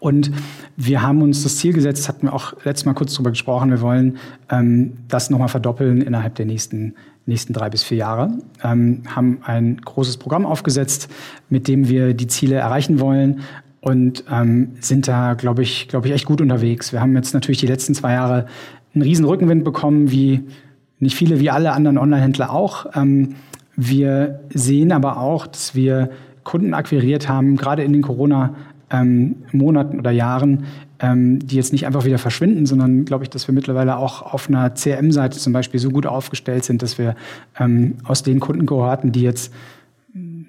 [0.00, 0.30] Und
[0.76, 3.80] wir haben uns das Ziel gesetzt, hatten wir auch letztes Mal kurz drüber gesprochen, wir
[3.80, 4.18] wollen
[4.50, 6.94] ähm, das nochmal verdoppeln innerhalb der nächsten,
[7.28, 8.30] nächsten drei bis vier Jahre.
[8.62, 11.08] Ähm, haben ein großes Programm aufgesetzt,
[11.48, 13.40] mit dem wir die Ziele erreichen wollen
[13.80, 16.92] und ähm, sind da, glaube ich, glaube ich, echt gut unterwegs.
[16.92, 18.46] Wir haben jetzt natürlich die letzten zwei Jahre
[18.94, 20.44] einen riesen Rückenwind bekommen, wie
[20.98, 22.86] nicht viele, wie alle anderen Online-Händler auch.
[22.96, 23.36] Ähm,
[23.76, 26.10] wir sehen aber auch, dass wir
[26.42, 28.54] Kunden akquiriert haben, gerade in den Corona-
[28.90, 30.64] ähm, oder Jahren,
[31.00, 34.48] ähm, die jetzt nicht einfach wieder verschwinden, sondern glaube ich, dass wir mittlerweile auch auf
[34.48, 37.14] einer CRM-Seite zum Beispiel so gut aufgestellt sind, dass wir
[37.58, 39.52] ähm, aus den Kundenkohorten, die jetzt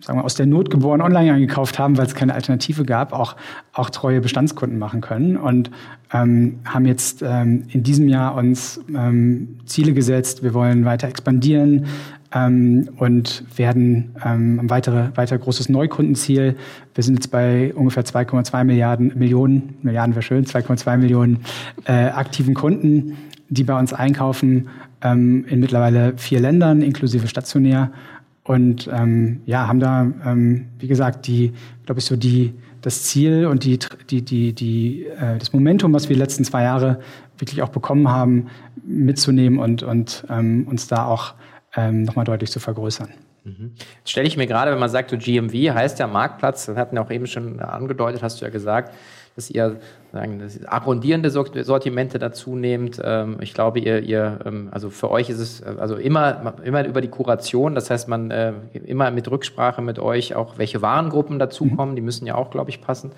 [0.01, 3.35] sagen wir, aus der Not geboren online eingekauft haben, weil es keine Alternative gab, auch,
[3.73, 5.71] auch treue Bestandskunden machen können und
[6.13, 10.43] ähm, haben jetzt ähm, in diesem Jahr uns ähm, Ziele gesetzt.
[10.43, 11.85] Wir wollen weiter expandieren,
[12.33, 16.55] ähm, und werden ähm, ein weitere, weiter großes Neukundenziel.
[16.93, 21.39] Wir sind jetzt bei ungefähr 2,2 Milliarden Millionen, Milliarden wäre schön, 2,2 Millionen
[21.85, 23.17] äh, aktiven Kunden,
[23.49, 24.69] die bei uns einkaufen
[25.01, 27.91] ähm, in mittlerweile vier Ländern, inklusive stationär.
[28.43, 31.53] Und ähm, ja, haben da, ähm, wie gesagt, die,
[31.85, 36.09] glaube ich, so die, das Ziel und die, die, die, die, äh, das Momentum, was
[36.09, 36.99] wir die letzten zwei Jahre
[37.37, 38.47] wirklich auch bekommen haben,
[38.85, 41.35] mitzunehmen und, und ähm, uns da auch
[41.75, 43.09] ähm, nochmal deutlich zu vergrößern.
[43.43, 43.73] Mhm.
[43.99, 46.95] Jetzt stelle ich mir gerade, wenn man sagt, so GMV heißt ja Marktplatz, das hatten
[46.95, 48.93] wir auch eben schon angedeutet, hast du ja gesagt,
[49.35, 49.79] dass ihr
[50.11, 52.99] sagen, dass arrondierende Sortimente dazu nehmt.
[53.03, 57.01] Ähm, ich glaube, ihr, ihr, ähm, also für euch ist es also immer, immer über
[57.01, 61.91] die Kuration, das heißt, man äh, immer mit Rücksprache mit euch auch welche Warengruppen dazukommen,
[61.91, 61.95] mhm.
[61.95, 63.11] die müssen ja auch, glaube ich, passen.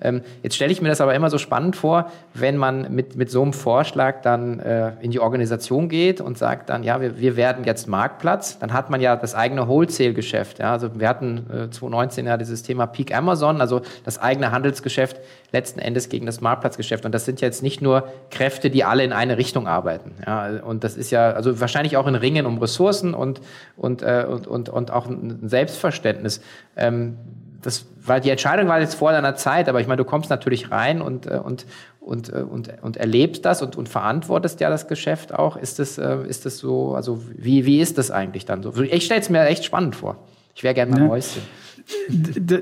[0.00, 3.30] Ähm, jetzt stelle ich mir das aber immer so spannend vor, wenn man mit, mit
[3.30, 7.36] so einem Vorschlag dann äh, in die Organisation geht und sagt dann, ja, wir, wir
[7.36, 10.60] werden jetzt Marktplatz, dann hat man ja das eigene Wholesale-Geschäft.
[10.60, 10.72] Ja?
[10.72, 15.16] Also wir hatten äh, 2019 ja dieses Thema Peak Amazon, also das eigene Handelsgeschäft
[15.52, 17.04] letzten Endes gegen das Marktplatzgeschäft.
[17.04, 20.12] Und das sind jetzt nicht nur Kräfte, die alle in eine Richtung arbeiten.
[20.26, 20.60] Ja?
[20.64, 23.40] Und das ist ja, also wahrscheinlich auch ein Ringen um Ressourcen und,
[23.76, 26.40] und, äh, und, und, und auch ein Selbstverständnis.
[26.76, 27.16] Ähm,
[27.62, 30.70] das war die Entscheidung war jetzt vor deiner Zeit, aber ich meine, du kommst natürlich
[30.70, 31.66] rein und äh, und
[32.00, 35.56] und äh, und, und erlebst das und, und verantwortest ja das Geschäft auch.
[35.56, 36.94] Ist das äh, ist das so?
[36.94, 38.72] Also wie wie ist das eigentlich dann so?
[38.76, 40.16] Ich stelle es mir echt spannend vor.
[40.54, 41.06] Ich wäre gerne mal ja.
[41.06, 41.42] Mäuschen.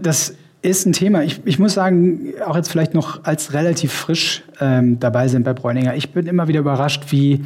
[0.03, 1.23] Das ist ein Thema.
[1.23, 5.53] Ich, ich muss sagen, auch jetzt vielleicht noch als relativ frisch ähm, dabei sind bei
[5.53, 5.95] Bräuninger.
[5.95, 7.45] Ich bin immer wieder überrascht, wie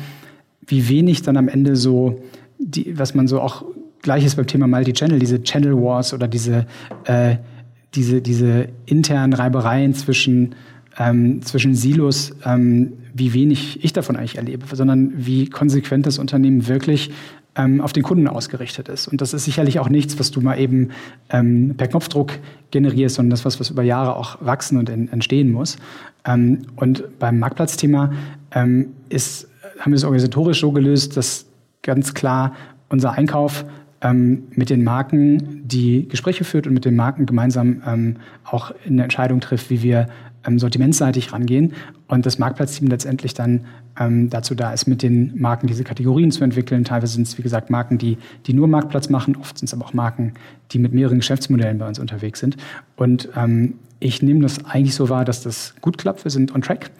[0.70, 2.22] wie wenig dann am Ende so
[2.58, 3.64] die, was man so auch
[4.02, 6.66] Gleiches beim Thema Multi-Channel, diese Channel Wars oder diese,
[7.04, 7.36] äh,
[7.94, 10.54] diese, diese internen Reibereien zwischen,
[10.98, 16.66] ähm, zwischen Silos, ähm, wie wenig ich davon eigentlich erlebe, sondern wie konsequent das Unternehmen
[16.68, 17.10] wirklich
[17.56, 19.08] ähm, auf den Kunden ausgerichtet ist.
[19.08, 20.90] Und das ist sicherlich auch nichts, was du mal eben
[21.30, 22.32] ähm, per Knopfdruck
[22.70, 25.76] generierst, sondern das was, was über Jahre auch wachsen und in, entstehen muss.
[26.24, 28.12] Ähm, und beim Marktplatzthema
[28.52, 31.46] ähm, ist, haben wir es organisatorisch so gelöst, dass
[31.82, 32.54] ganz klar
[32.88, 33.64] unser Einkauf
[34.02, 39.02] ähm, mit den Marken die Gespräche führt und mit den Marken gemeinsam ähm, auch eine
[39.02, 40.08] Entscheidung trifft, wie wir
[40.46, 41.74] ähm, sortimentseitig rangehen
[42.08, 43.66] und das Marktplatzteam letztendlich dann
[43.98, 46.84] ähm, dazu da ist, mit den Marken diese Kategorien zu entwickeln.
[46.84, 49.84] Teilweise sind es, wie gesagt, Marken, die, die nur Marktplatz machen, oft sind es aber
[49.84, 50.34] auch Marken,
[50.72, 52.56] die mit mehreren Geschäftsmodellen bei uns unterwegs sind.
[52.96, 56.24] Und ähm, ich nehme das eigentlich so wahr, dass das gut klappt.
[56.24, 56.90] Wir sind on track.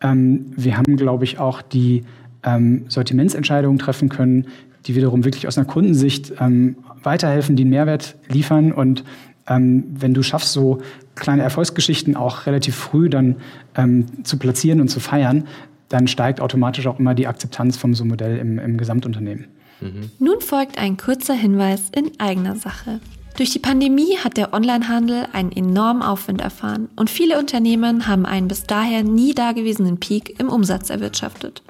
[0.00, 2.04] Ähm, wir haben, glaube ich, auch die
[2.42, 4.46] ähm, Sortimentsentscheidungen treffen können,
[4.86, 8.72] die wiederum wirklich aus einer Kundensicht ähm, weiterhelfen, die einen Mehrwert liefern.
[8.72, 9.04] Und
[9.48, 10.80] ähm, wenn du schaffst, so
[11.14, 13.36] kleine Erfolgsgeschichten auch relativ früh dann
[13.76, 15.46] ähm, zu platzieren und zu feiern,
[15.88, 19.46] dann steigt automatisch auch immer die Akzeptanz vom so Modell im, im Gesamtunternehmen.
[19.80, 20.10] Mhm.
[20.18, 23.00] Nun folgt ein kurzer Hinweis in eigener Sache.
[23.36, 28.48] Durch die Pandemie hat der Onlinehandel einen enormen Aufwind erfahren und viele Unternehmen haben einen
[28.48, 31.62] bis daher nie dagewesenen Peak im Umsatz erwirtschaftet.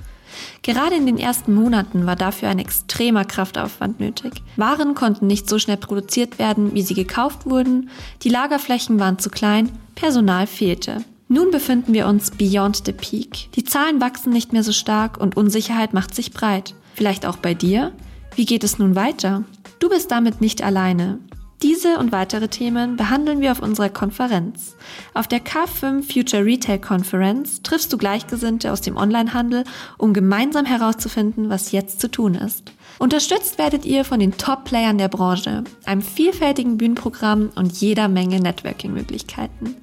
[0.63, 4.43] Gerade in den ersten Monaten war dafür ein extremer Kraftaufwand nötig.
[4.57, 7.91] Waren konnten nicht so schnell produziert werden, wie sie gekauft wurden,
[8.23, 11.05] die Lagerflächen waren zu klein, Personal fehlte.
[11.29, 13.53] Nun befinden wir uns beyond the peak.
[13.55, 16.75] Die Zahlen wachsen nicht mehr so stark und Unsicherheit macht sich breit.
[16.95, 17.93] Vielleicht auch bei dir?
[18.35, 19.45] Wie geht es nun weiter?
[19.79, 21.19] Du bist damit nicht alleine.
[21.63, 24.77] Diese und weitere Themen behandeln wir auf unserer Konferenz.
[25.13, 29.65] Auf der K5 Future Retail Conference triffst du Gleichgesinnte aus dem Onlinehandel,
[29.97, 32.71] um gemeinsam herauszufinden, was jetzt zu tun ist.
[33.01, 39.75] Unterstützt werdet ihr von den Top-Playern der Branche, einem vielfältigen Bühnenprogramm und jeder Menge Networking-Möglichkeiten.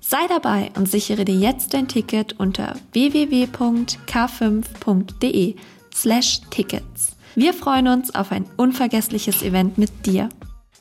[0.00, 5.56] Sei dabei und sichere dir jetzt dein Ticket unter www.k5.de
[5.92, 7.16] slash Tickets.
[7.34, 10.28] Wir freuen uns auf ein unvergessliches Event mit dir.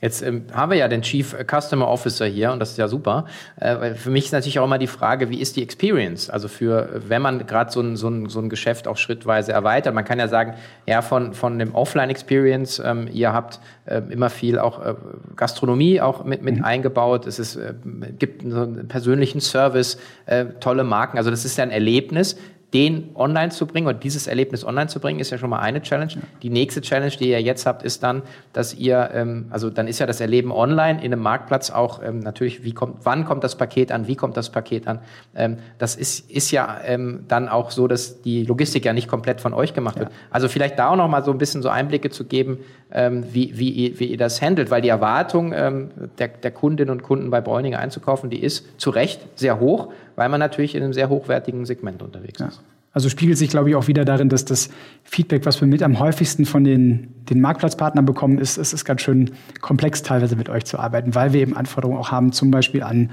[0.04, 3.24] Jetzt ähm, haben wir ja den Chief Customer Officer hier und das ist ja super.
[3.56, 6.30] Äh, für mich ist natürlich auch immer die Frage, wie ist die Experience?
[6.30, 9.96] Also für, wenn man gerade so ein, so, ein, so ein Geschäft auch schrittweise erweitert,
[9.96, 14.60] man kann ja sagen, ja, von, von dem Offline-Experience, ähm, ihr habt äh, immer viel
[14.60, 14.96] auch äh,
[15.38, 16.66] Gastronomie auch mit, mit mhm.
[16.66, 17.26] eingebaut.
[17.26, 17.74] Es ist, äh,
[18.20, 21.18] gibt einen persönlichen Service, äh, tolle Marken.
[21.18, 22.36] Also das ist ja ein Erlebnis
[22.74, 25.82] den online zu bringen oder dieses Erlebnis online zu bringen, ist ja schon mal eine
[25.82, 26.14] Challenge.
[26.42, 30.00] Die nächste Challenge, die ihr jetzt habt, ist dann, dass ihr, ähm, also dann ist
[30.00, 33.58] ja das Erleben online in einem Marktplatz auch ähm, natürlich, wie kommt, wann kommt das
[33.58, 35.00] Paket an, wie kommt das Paket an.
[35.36, 39.40] Ähm, das ist, ist ja ähm, dann auch so, dass die Logistik ja nicht komplett
[39.40, 40.10] von euch gemacht wird.
[40.32, 42.58] Also vielleicht da auch noch mal so ein bisschen so Einblicke zu geben,
[42.94, 46.92] ähm, wie, wie, ihr, wie ihr das handelt, weil die Erwartung ähm, der, der Kundinnen
[46.92, 50.84] und Kunden bei Bräuninger einzukaufen, die ist zu Recht sehr hoch, weil man natürlich in
[50.84, 52.48] einem sehr hochwertigen Segment unterwegs ja.
[52.48, 52.62] ist.
[52.94, 54.70] Also spiegelt sich, glaube ich, auch wieder darin, dass das
[55.04, 59.02] Feedback, was wir mit am häufigsten von den, den Marktplatzpartnern bekommen, ist, es ist ganz
[59.02, 62.84] schön komplex teilweise mit euch zu arbeiten, weil wir eben Anforderungen auch haben, zum Beispiel
[62.84, 63.10] an,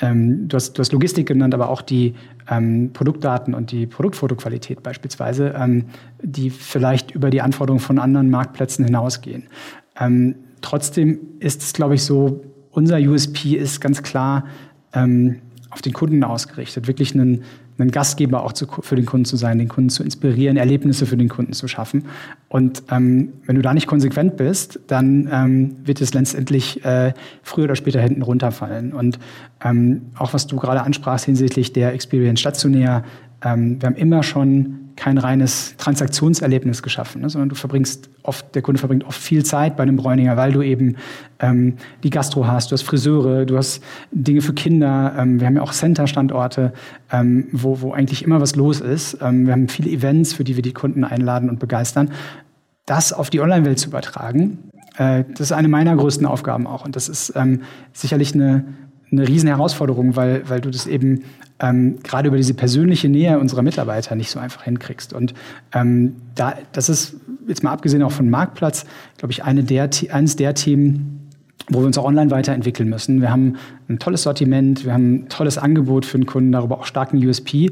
[0.00, 2.14] ähm, du, hast, du hast Logistik genannt, aber auch die
[2.48, 5.86] ähm, Produktdaten und die Produktfotoqualität beispielsweise, ähm,
[6.22, 9.48] die vielleicht über die Anforderungen von anderen Marktplätzen hinausgehen.
[9.98, 14.44] Ähm, trotzdem ist es, glaube ich, so, unser USP ist ganz klar,
[14.92, 17.42] ähm, auf den Kunden ausgerichtet, wirklich einen,
[17.78, 21.16] einen Gastgeber auch zu, für den Kunden zu sein, den Kunden zu inspirieren, Erlebnisse für
[21.16, 22.04] den Kunden zu schaffen.
[22.48, 27.64] Und ähm, wenn du da nicht konsequent bist, dann ähm, wird es letztendlich äh, früher
[27.64, 28.92] oder später hinten runterfallen.
[28.92, 29.18] Und
[29.64, 33.04] ähm, auch was du gerade ansprachst hinsichtlich der Experience stationär,
[33.42, 38.62] ähm, wir haben immer schon kein reines Transaktionserlebnis geschaffen, ne, sondern du verbringst oft, der
[38.62, 40.96] Kunde verbringt oft viel Zeit bei einem Bräuninger, weil du eben
[41.40, 45.56] ähm, die Gastro hast, du hast Friseure, du hast Dinge für Kinder, ähm, wir haben
[45.56, 46.72] ja auch Center-Standorte,
[47.10, 49.18] ähm, wo, wo eigentlich immer was los ist.
[49.20, 52.10] Ähm, wir haben viele Events, für die wir die Kunden einladen und begeistern.
[52.86, 56.84] Das auf die Online-Welt zu übertragen, äh, das ist eine meiner größten Aufgaben auch.
[56.84, 58.64] Und das ist ähm, sicherlich eine,
[59.10, 61.24] eine riesen Herausforderung, weil, weil du das eben
[61.60, 65.12] ähm, gerade über diese persönliche Nähe unserer Mitarbeiter nicht so einfach hinkriegst.
[65.12, 65.34] Und
[65.72, 68.86] ähm, da, das ist jetzt mal abgesehen auch von Marktplatz,
[69.18, 71.30] glaube ich, eine der, eines der Themen,
[71.68, 73.20] wo wir uns auch online weiterentwickeln müssen.
[73.20, 73.56] Wir haben
[73.88, 77.70] ein tolles Sortiment, wir haben ein tolles Angebot für den Kunden, darüber auch starken USP.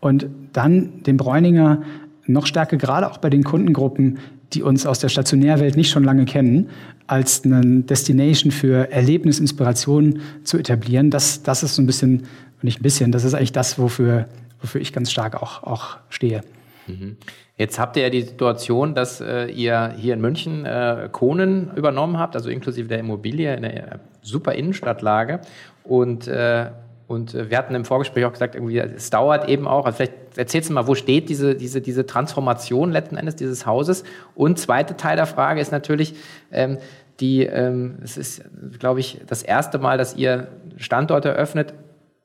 [0.00, 1.82] Und dann den Bräuninger
[2.26, 4.18] noch stärker, gerade auch bei den Kundengruppen,
[4.54, 6.70] die uns aus der Stationärwelt nicht schon lange kennen,
[7.06, 11.10] als eine Destination für Erlebnis, Inspiration zu etablieren.
[11.10, 12.24] Das, das ist so ein bisschen
[12.64, 14.26] nicht ein bisschen, das ist eigentlich das, wofür,
[14.60, 16.40] wofür ich ganz stark auch, auch stehe.
[16.86, 17.16] Mhm.
[17.56, 22.18] Jetzt habt ihr ja die Situation, dass äh, ihr hier in München äh, Konen übernommen
[22.18, 25.40] habt, also inklusive der Immobilie in der super Innenstadtlage.
[25.84, 26.70] Und, äh,
[27.06, 30.70] und wir hatten im Vorgespräch auch gesagt, irgendwie, es dauert eben auch, also vielleicht erzählst
[30.70, 34.04] du mal, wo steht diese, diese, diese Transformation letzten Endes dieses Hauses?
[34.34, 36.14] Und zweite Teil der Frage ist natürlich,
[36.50, 36.78] ähm,
[37.20, 38.42] die, ähm, es ist,
[38.78, 41.74] glaube ich, das erste Mal, dass ihr Standorte eröffnet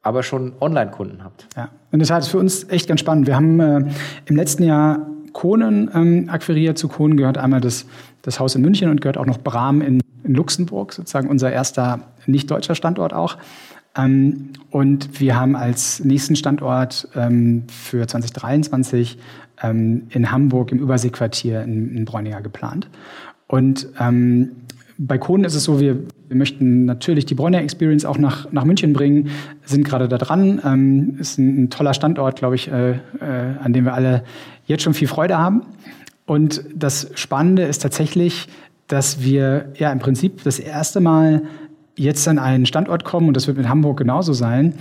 [0.01, 1.47] aber schon Online-Kunden habt.
[1.55, 3.27] Ja, der Tat ist für uns echt ganz spannend.
[3.27, 3.91] Wir haben äh,
[4.25, 6.77] im letzten Jahr Kohnen ähm, akquiriert.
[6.77, 7.85] Zu Kohnen gehört einmal das,
[8.21, 11.99] das Haus in München und gehört auch noch Bram in, in Luxemburg, sozusagen unser erster
[12.25, 13.37] nicht-deutscher Standort auch.
[13.95, 19.17] Ähm, und wir haben als nächsten Standort ähm, für 2023
[19.61, 22.89] ähm, in Hamburg im Überseequartier in, in Bräuninger geplant.
[23.47, 24.51] Und ähm,
[25.01, 25.97] bei Kohlen ist es so, wir,
[26.27, 29.29] wir möchten natürlich die Bronner Experience auch nach, nach München bringen,
[29.63, 30.61] sind gerade da dran.
[30.63, 32.97] Ähm, ist ein, ein, toller Standort, glaube ich, äh, äh,
[33.61, 34.23] an dem wir alle
[34.65, 35.61] jetzt schon viel Freude haben.
[36.25, 38.49] Und das Spannende ist tatsächlich,
[38.87, 41.43] dass wir ja im Prinzip das erste Mal
[41.99, 44.73] jetzt an einen Standort kommen, und das wird mit Hamburg genauso sein,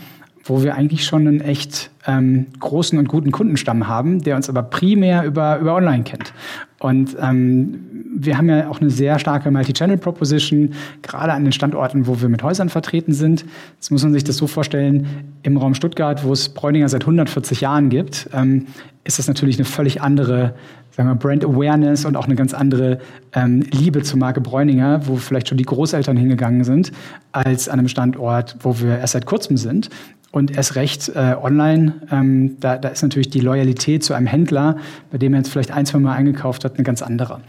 [0.45, 4.63] wo wir eigentlich schon einen echt ähm, großen und guten Kundenstamm haben, der uns aber
[4.63, 6.33] primär über, über Online kennt.
[6.79, 7.81] Und ähm,
[8.17, 10.71] wir haben ja auch eine sehr starke Multi-Channel-Proposition,
[11.03, 13.45] gerade an den Standorten, wo wir mit Häusern vertreten sind.
[13.75, 15.07] Jetzt muss man sich das so vorstellen,
[15.43, 18.67] im Raum Stuttgart, wo es Bräuninger seit 140 Jahren gibt, ähm,
[19.09, 20.55] ist das natürlich eine völlig andere
[20.99, 22.99] sagen wir, Brand Awareness und auch eine ganz andere
[23.33, 26.93] ähm, Liebe zur Marke Bräuninger, wo vielleicht schon die Großeltern hingegangen sind,
[27.33, 29.91] als an einem Standort, wo wir erst seit kurzem sind.
[30.31, 34.77] Und erst recht äh, online, ähm, da, da ist natürlich die Loyalität zu einem Händler,
[35.11, 37.41] bei dem er jetzt vielleicht ein, zwei Mal eingekauft hat, eine ganz andere.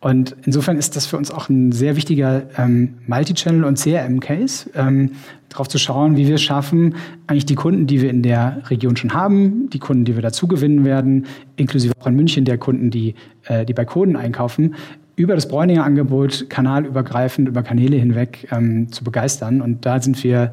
[0.00, 5.12] Und insofern ist das für uns auch ein sehr wichtiger ähm, Multi-Channel- und CRM-Case, ähm,
[5.48, 9.14] darauf zu schauen, wie wir schaffen, eigentlich die Kunden, die wir in der Region schon
[9.14, 13.14] haben, die Kunden, die wir dazu gewinnen werden, inklusive auch in München der Kunden, die,
[13.44, 14.74] äh, die bei Coden einkaufen,
[15.16, 19.62] über das Bräuninger Angebot kanalübergreifend, über Kanäle hinweg ähm, zu begeistern.
[19.62, 20.52] Und da sind wir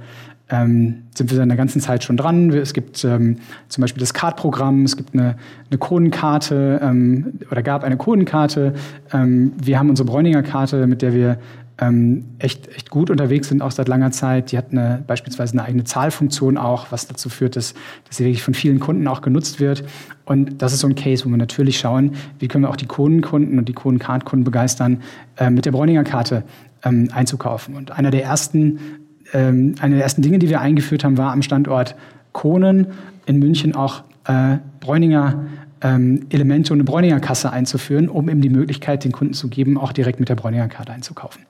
[0.49, 2.51] ähm, sind wir in der ganzen Zeit schon dran.
[2.51, 3.37] Es gibt ähm,
[3.69, 5.35] zum Beispiel das Card-Programm, es gibt eine,
[5.69, 8.73] eine Codenkarte ähm, oder gab eine Codenkarte.
[9.11, 11.37] Ähm, wir haben unsere Bräuninger Karte, mit der wir
[11.79, 14.51] ähm, echt, echt gut unterwegs sind, auch seit langer Zeit.
[14.51, 17.73] Die hat eine, beispielsweise eine eigene Zahlfunktion auch, was dazu führt, dass,
[18.07, 19.83] dass sie wirklich von vielen Kunden auch genutzt wird.
[20.25, 22.85] Und das ist so ein Case, wo wir natürlich schauen, wie können wir auch die
[22.85, 25.01] Codenkunden und die Codencard-Kunden begeistern,
[25.37, 26.43] äh, mit der Bräuninger Karte
[26.83, 27.75] ähm, einzukaufen.
[27.75, 28.79] Und einer der ersten
[29.33, 31.95] ähm, eine der ersten Dinge, die wir eingeführt haben, war am Standort
[32.31, 32.87] Kohnen
[33.25, 35.45] in München auch äh, Bräuninger
[35.81, 39.77] ähm, Elemente und eine Bräuninger Kasse einzuführen, um eben die Möglichkeit den Kunden zu geben,
[39.77, 41.45] auch direkt mit der Bräuninger Karte einzukaufen.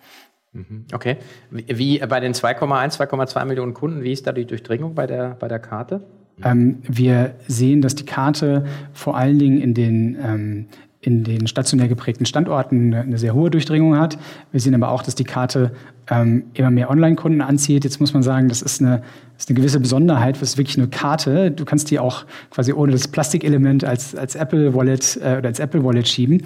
[0.53, 0.85] Mhm.
[0.93, 1.17] Okay.
[1.51, 5.47] Wie, bei den 2,1, 2,2 Millionen Kunden, wie ist da die Durchdringung bei der, bei
[5.47, 6.05] der Karte?
[6.43, 10.67] Ähm, wir sehen, dass die Karte vor allen Dingen in den ähm,
[11.05, 14.17] in den stationär geprägten Standorten eine, sehr hohe Durchdringung hat.
[14.51, 15.71] Wir sehen aber auch, dass die Karte
[16.09, 17.83] ähm, immer mehr Online-Kunden anzieht.
[17.83, 19.03] Jetzt muss man sagen, das ist eine,
[19.37, 20.35] ist eine gewisse Besonderheit.
[20.35, 21.51] Das ist wirklich eine Karte.
[21.51, 25.59] Du kannst die auch quasi ohne das Plastikelement als, als Apple Wallet äh, oder als
[25.59, 26.43] Apple Wallet schieben.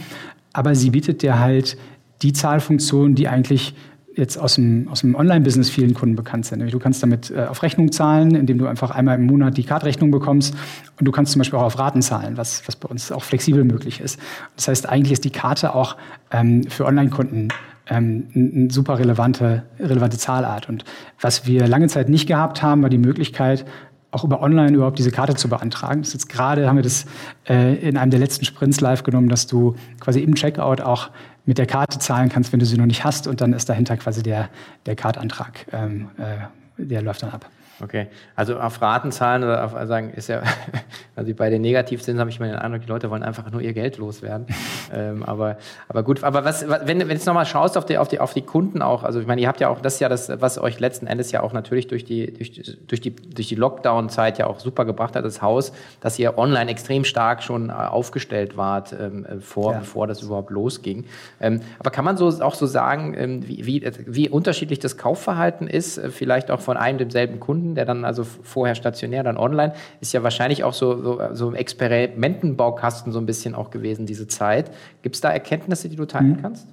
[0.53, 1.77] Aber sie bietet dir halt
[2.23, 3.75] die Zahlfunktion, die eigentlich
[4.17, 6.73] jetzt aus dem, aus dem Online-Business vielen Kunden bekannt sind.
[6.73, 10.11] Du kannst damit äh, auf Rechnung zahlen, indem du einfach einmal im Monat die Kartrechnung
[10.11, 10.55] bekommst.
[10.99, 13.63] Und du kannst zum Beispiel auch auf Raten zahlen, was, was bei uns auch flexibel
[13.63, 14.19] möglich ist.
[14.55, 15.97] Das heißt, eigentlich ist die Karte auch
[16.31, 17.49] ähm, für Online-Kunden
[17.89, 20.67] ähm, eine super relevante, relevante Zahlart.
[20.67, 20.83] Und
[21.21, 23.65] was wir lange Zeit nicht gehabt haben, war die Möglichkeit,
[24.11, 26.01] auch über online überhaupt diese Karte zu beantragen.
[26.01, 27.05] Das ist jetzt gerade haben wir das
[27.47, 31.09] äh, in einem der letzten Sprints live genommen, dass du quasi im Checkout auch
[31.47, 33.25] mit der Karte zahlen kannst, wenn du sie noch nicht hast.
[33.25, 34.49] Und dann ist dahinter quasi der,
[34.85, 37.49] der Kartantrag, ähm, äh, der läuft dann ab.
[37.79, 40.41] Okay, also auf Raten zahlen oder auf also sagen, ist ja,
[41.15, 43.73] also bei den Negativzinsen habe ich mal den Eindruck, die Leute wollen einfach nur ihr
[43.73, 44.47] Geld loswerden.
[44.93, 48.07] ähm, aber, aber gut, aber was, wenn, wenn du jetzt nochmal schaust auf die, auf,
[48.07, 50.09] die, auf die Kunden auch, also ich meine, ihr habt ja auch, das ist ja
[50.09, 53.55] das, was euch letzten Endes ja auch natürlich durch die, durch, durch die, durch die
[53.55, 57.73] Lockdown-Zeit ja auch super gebracht hat, das Haus, dass ihr online extrem stark schon äh,
[57.73, 59.79] aufgestellt wart, ähm, äh, vor, ja.
[59.79, 61.05] bevor das überhaupt losging.
[61.39, 65.67] Ähm, aber kann man so auch so sagen, ähm, wie, wie, wie unterschiedlich das Kaufverhalten
[65.67, 67.66] ist, äh, vielleicht auch von einem demselben Kunden?
[67.67, 71.49] Kunden, der dann also vorher stationär, dann online, ist ja wahrscheinlich auch so, so, so
[71.49, 74.71] ein Experimentenbaukasten so ein bisschen auch gewesen, diese Zeit.
[75.01, 76.41] Gibt es da Erkenntnisse, die du teilen mhm.
[76.41, 76.67] kannst?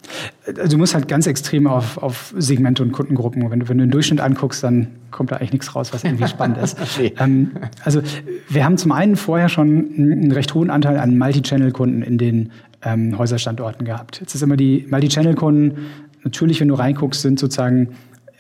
[0.46, 3.50] Also du musst halt ganz extrem auf, auf Segmente und Kundengruppen.
[3.50, 6.28] Wenn du, wenn du den Durchschnitt anguckst, dann kommt da eigentlich nichts raus, was irgendwie
[6.28, 6.78] spannend ist.
[7.18, 7.52] ähm,
[7.84, 8.00] also
[8.48, 12.52] wir haben zum einen vorher schon einen recht hohen Anteil an Multi-Channel-Kunden in den
[12.82, 14.20] ähm, Häuserstandorten gehabt.
[14.20, 15.78] Jetzt ist immer die Multi-Channel-Kunden,
[16.24, 17.88] natürlich, wenn du reinguckst, sind sozusagen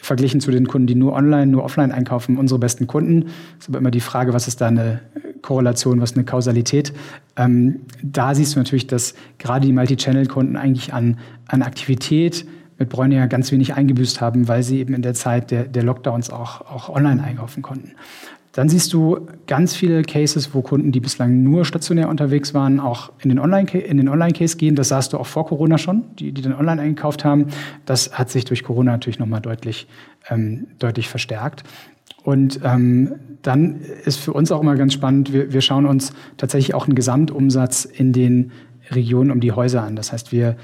[0.04, 3.30] verglichen zu den Kunden, die nur online, nur offline einkaufen, unsere besten Kunden.
[3.58, 5.00] ist aber immer die Frage, was ist da eine
[5.42, 6.92] Korrelation, was eine Kausalität.
[7.36, 12.46] Ähm, da siehst du natürlich, dass gerade die Multi-Channel-Kunden eigentlich an, an Aktivität
[12.78, 16.30] mit Bräuninger ganz wenig eingebüßt haben, weil sie eben in der Zeit der, der Lockdowns
[16.30, 17.92] auch, auch online einkaufen konnten.
[18.54, 23.10] Dann siehst du ganz viele Cases, wo Kunden, die bislang nur stationär unterwegs waren, auch
[23.20, 24.76] in den Online-Case Online gehen.
[24.76, 27.48] Das sahst du auch vor Corona schon, die, die dann online eingekauft haben.
[27.84, 29.88] Das hat sich durch Corona natürlich nochmal deutlich,
[30.30, 31.64] ähm, deutlich verstärkt.
[32.22, 36.74] Und ähm, dann ist für uns auch immer ganz spannend, wir, wir schauen uns tatsächlich
[36.74, 38.52] auch einen Gesamtumsatz in den
[38.90, 39.96] Regionen um die Häuser an.
[39.96, 40.56] Das heißt, wir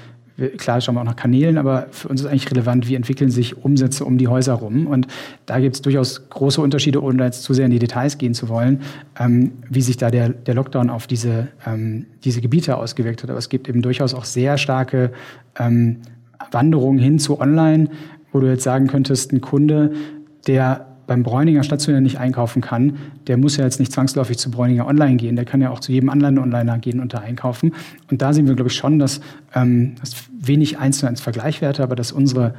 [0.57, 3.63] klar schauen wir auch nach Kanälen, aber für uns ist eigentlich relevant, wie entwickeln sich
[3.63, 4.87] Umsätze um die Häuser rum.
[4.87, 5.07] Und
[5.45, 8.49] da gibt es durchaus große Unterschiede, ohne jetzt zu sehr in die Details gehen zu
[8.49, 8.81] wollen,
[9.19, 13.29] ähm, wie sich da der, der Lockdown auf diese, ähm, diese Gebiete ausgewirkt hat.
[13.29, 15.11] Aber es gibt eben durchaus auch sehr starke
[15.59, 15.97] ähm,
[16.51, 17.89] Wanderungen hin zu Online,
[18.31, 19.93] wo du jetzt sagen könntest, ein Kunde,
[20.47, 22.97] der beim Bräuninger stationär nicht einkaufen kann,
[23.27, 25.35] der muss ja jetzt nicht zwangsläufig zu Bräuninger Online gehen.
[25.35, 27.73] Der kann ja auch zu jedem anderen Onliner gehen und da einkaufen.
[28.09, 29.19] Und da sehen wir, glaube ich, schon, dass
[29.53, 32.53] ähm, das wenig eins zu eins Vergleichwerte, aber dass unsere,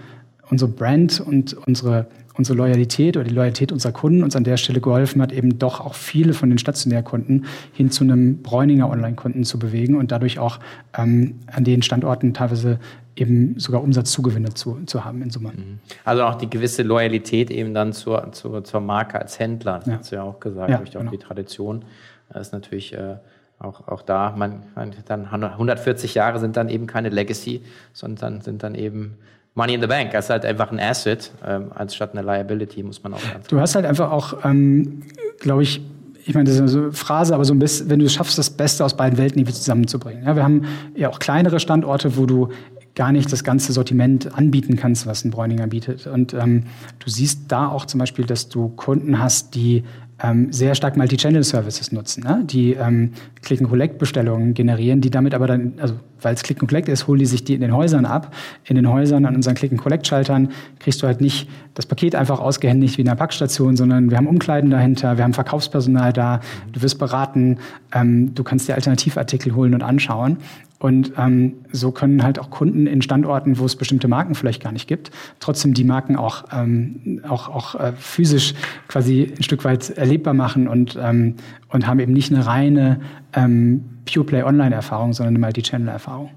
[0.50, 4.80] unsere Brand und unsere, unsere Loyalität oder die Loyalität unserer Kunden uns an der Stelle
[4.80, 9.58] geholfen hat, eben doch auch viele von den Stationärkunden hin zu einem Bräuninger Online-Kunden zu
[9.58, 10.58] bewegen und dadurch auch
[10.96, 12.78] ähm, an den Standorten teilweise
[13.14, 15.50] eben sogar Umsatzzugewinne zu, zu haben in Summe.
[15.50, 15.78] Mhm.
[16.04, 19.98] Also auch die gewisse Loyalität eben dann zur, zur, zur Marke als Händler, das ja.
[19.98, 21.10] hast du ja auch gesagt, ja, durch auch genau.
[21.10, 21.84] die Tradition.
[22.30, 23.16] Das ist natürlich äh,
[23.58, 28.62] auch, auch da, man, man, dann 140 Jahre sind dann eben keine Legacy, sondern sind
[28.62, 29.18] dann eben
[29.54, 30.12] Money in the Bank.
[30.12, 33.42] Das ist halt einfach ein Asset, ähm, anstatt eine Liability, muss man auch sagen.
[33.48, 35.02] Du hast halt einfach auch, ähm,
[35.40, 35.82] glaube ich,
[36.24, 38.50] ich meine, das ist eine Phrase, aber so ein bisschen, wenn du es schaffst, das
[38.50, 40.24] Beste aus beiden Welten irgendwie zusammenzubringen.
[40.24, 42.48] Ja, wir haben ja auch kleinere Standorte, wo du
[42.94, 46.06] gar nicht das ganze Sortiment anbieten kannst, was ein Bräuninger bietet.
[46.06, 46.64] Und ähm,
[46.98, 49.84] du siehst da auch zum Beispiel, dass du Kunden hast, die
[50.22, 52.42] ähm, sehr stark Multi-Channel-Services nutzen, ne?
[52.44, 53.12] die ähm,
[53.42, 57.54] Click-and-Collect-Bestellungen generieren, die damit aber dann, also weil es Click-and-Collect ist, holen die sich die
[57.54, 58.32] in den Häusern ab.
[58.64, 63.02] In den Häusern an unseren Click-and-Collect-Schaltern kriegst du halt nicht das Paket einfach ausgehändigt wie
[63.02, 66.40] in einer Packstation, sondern wir haben Umkleiden dahinter, wir haben Verkaufspersonal da,
[66.72, 67.58] du wirst beraten,
[67.92, 70.36] ähm, du kannst dir Alternativartikel holen und anschauen.
[70.82, 74.72] Und ähm, so können halt auch Kunden in Standorten, wo es bestimmte Marken vielleicht gar
[74.72, 78.54] nicht gibt, trotzdem die Marken auch, ähm, auch, auch äh, physisch
[78.88, 81.36] quasi ein Stück weit erlebbar machen und, ähm,
[81.68, 82.98] und haben eben nicht eine reine
[83.32, 86.30] ähm, Pure Play Online-Erfahrung, sondern eine Multi-Channel-Erfahrung.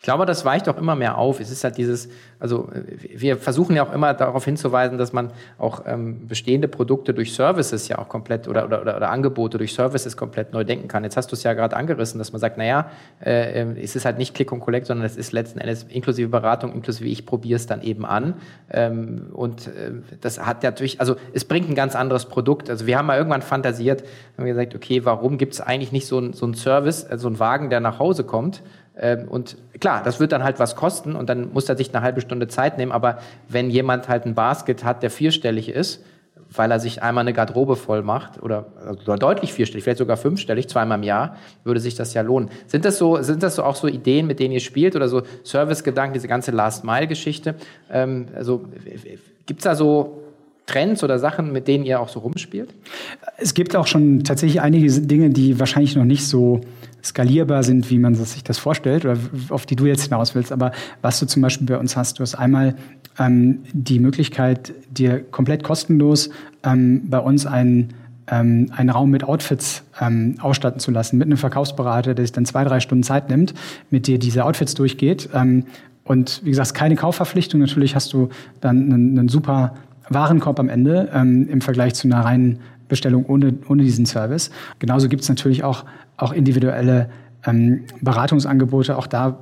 [0.00, 1.40] Ich glaube, das weicht auch immer mehr auf.
[1.40, 2.68] Es ist halt dieses, also
[3.00, 7.88] wir versuchen ja auch immer darauf hinzuweisen, dass man auch ähm, bestehende Produkte durch Services
[7.88, 11.02] ja auch komplett oder, oder, oder, oder Angebote durch Services komplett neu denken kann.
[11.02, 12.92] Jetzt hast du es ja gerade angerissen, dass man sagt, naja,
[13.24, 16.28] äh, ähm, es ist halt nicht Click und Collect, sondern es ist letzten Endes inklusive
[16.28, 18.34] Beratung, inklusive ich probiere es dann eben an.
[18.70, 22.70] Ähm, und äh, das hat natürlich, also es bringt ein ganz anderes Produkt.
[22.70, 24.04] Also wir haben mal irgendwann fantasiert,
[24.36, 27.26] haben gesagt, okay, warum gibt es eigentlich nicht so ein, so ein Service, äh, so
[27.28, 28.62] ein Wagen, der nach Hause kommt?
[28.98, 32.02] Ähm, und klar, das wird dann halt was kosten und dann muss er sich eine
[32.02, 32.92] halbe Stunde Zeit nehmen.
[32.92, 33.18] Aber
[33.48, 36.04] wenn jemand halt ein Basket hat, der vierstellig ist,
[36.50, 38.66] weil er sich einmal eine Garderobe voll macht oder,
[39.04, 42.50] oder deutlich vierstellig, vielleicht sogar fünfstellig, zweimal im Jahr, würde sich das ja lohnen.
[42.66, 45.22] Sind das so, sind das so auch so Ideen, mit denen ihr spielt oder so
[45.44, 47.54] Servicegedanken, diese ganze Last-Mile-Geschichte?
[47.90, 48.64] Ähm, also
[49.46, 50.22] gibt's da so
[50.66, 52.74] Trends oder Sachen, mit denen ihr auch so rumspielt?
[53.38, 56.60] Es gibt auch schon tatsächlich einige Dinge, die wahrscheinlich noch nicht so
[57.08, 59.18] skalierbar sind, wie man sich das vorstellt oder
[59.50, 60.52] auf die du jetzt hinaus willst.
[60.52, 62.76] Aber was du zum Beispiel bei uns hast, du hast einmal
[63.18, 66.30] ähm, die Möglichkeit, dir komplett kostenlos
[66.64, 67.94] ähm, bei uns einen
[68.30, 72.44] ähm, einen Raum mit Outfits ähm, ausstatten zu lassen, mit einem Verkaufsberater, der sich dann
[72.44, 73.54] zwei, drei Stunden Zeit nimmt,
[73.90, 75.30] mit dir diese Outfits durchgeht.
[75.34, 75.64] Ähm,
[76.04, 77.60] und wie gesagt, keine Kaufverpflichtung.
[77.60, 78.28] Natürlich hast du
[78.60, 79.74] dann einen, einen super
[80.08, 84.50] Warenkorb am Ende ähm, im Vergleich zu einer reinen Bestellung ohne, ohne diesen Service.
[84.78, 85.84] Genauso gibt es natürlich auch,
[86.18, 87.08] auch individuelle
[87.46, 88.98] ähm, Beratungsangebote.
[88.98, 89.38] Auch da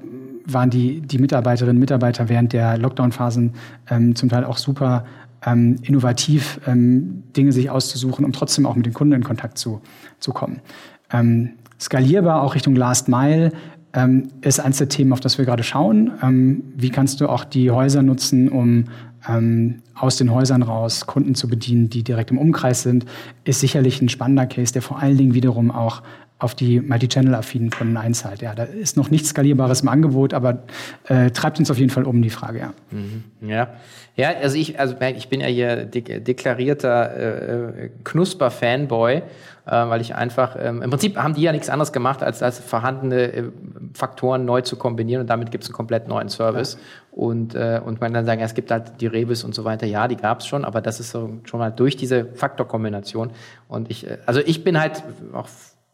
[0.47, 3.55] waren die, die Mitarbeiterinnen und Mitarbeiter während der Lockdown-Phasen
[3.91, 5.05] ähm, zum Teil auch super
[5.45, 9.81] ähm, innovativ, ähm, Dinge sich auszusuchen, um trotzdem auch mit den Kunden in Kontakt zu,
[10.21, 10.61] zu kommen.
[11.11, 13.53] Ähm, skalierbar auch Richtung Last Mile
[13.93, 16.63] ähm, ist eines der Themen, auf das wir gerade schauen.
[16.77, 18.85] Wie kannst du auch die Häuser nutzen, um
[19.95, 23.07] aus den Häusern raus Kunden zu bedienen, die direkt im Umkreis sind,
[23.43, 26.03] ist sicherlich ein spannender Case, der vor allen Dingen wiederum auch
[26.39, 28.43] auf die Multi-Channel-affinen Kunden einzahlt.
[28.43, 30.65] Ja, da ist noch nichts Skalierbares im Angebot, aber
[31.09, 32.73] äh, treibt uns auf jeden Fall um die Frage, ja.
[32.91, 33.25] Mhm.
[33.41, 33.69] Ja,
[34.17, 39.23] ja also, ich, also ich bin ja hier deklarierter äh, Knusper-Fanboy, äh,
[39.65, 43.33] weil ich einfach, ähm, im Prinzip haben die ja nichts anderes gemacht, als, als vorhandene
[43.33, 43.45] äh,
[43.95, 46.75] Faktoren neu zu kombinieren und damit gibt es einen komplett neuen Service.
[46.75, 46.81] Ja.
[47.13, 49.87] Und, äh, und man dann sagen, ja, es gibt halt die Rebis und so weiter,
[49.87, 53.31] ja, die gab es schon, aber das ist so schon mal durch diese Faktorkombination.
[53.69, 55.49] Und ich, äh, also ich bin halt auch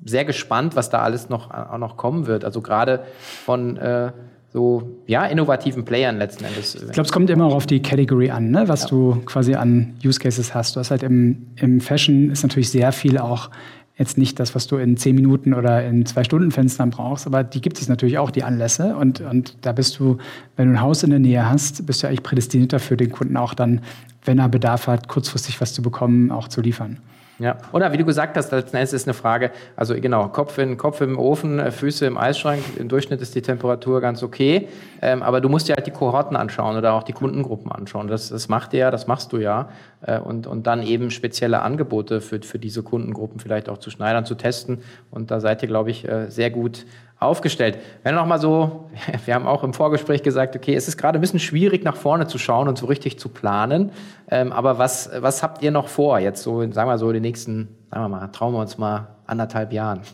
[0.05, 2.45] sehr gespannt, was da alles noch, auch noch kommen wird.
[2.45, 3.05] Also gerade
[3.45, 4.13] von äh,
[4.53, 6.75] so ja, innovativen Playern letzten Endes.
[6.75, 8.69] Ich glaube, es kommt immer auch auf die Category an, ne?
[8.69, 8.89] was ja.
[8.89, 10.77] du quasi an Use Cases hast.
[10.77, 13.51] Du hast halt im, im Fashion ist natürlich sehr viel auch
[13.97, 17.45] jetzt nicht das, was du in zehn Minuten oder in zwei Stunden Fenstern brauchst, aber
[17.45, 18.97] die gibt es natürlich auch, die Anlässe.
[18.97, 20.19] Und, und da bist du,
[20.57, 23.37] wenn du ein Haus in der Nähe hast, bist du eigentlich prädestiniert dafür, den Kunden
[23.37, 23.81] auch dann,
[24.25, 26.99] wenn er Bedarf hat, kurzfristig was zu bekommen, auch zu liefern.
[27.43, 30.77] Ja, oder wie du gesagt hast, letzten Endes ist eine Frage, also genau, Kopf, in,
[30.77, 34.69] Kopf im Ofen, äh, Füße im Eisschrank, im Durchschnitt ist die Temperatur ganz okay,
[35.01, 38.07] ähm, aber du musst dir halt die Kohorten anschauen oder auch die Kundengruppen anschauen.
[38.07, 39.71] Das, das macht ihr ja, das machst du ja.
[40.03, 44.25] Äh, und, und dann eben spezielle Angebote für, für diese Kundengruppen vielleicht auch zu schneidern,
[44.25, 44.79] zu testen.
[45.11, 46.87] Und da seid ihr, glaube ich, äh, sehr gut
[47.23, 47.79] aufgestellt.
[48.03, 48.91] Wenn noch mal so,
[49.25, 52.27] wir haben auch im Vorgespräch gesagt, okay, es ist gerade ein bisschen schwierig nach vorne
[52.27, 53.91] zu schauen und so richtig zu planen.
[54.31, 57.69] Ähm, aber was, was habt ihr noch vor jetzt so, sagen wir so, die nächsten,
[57.91, 60.01] sagen wir mal, trauen wir uns mal anderthalb Jahren?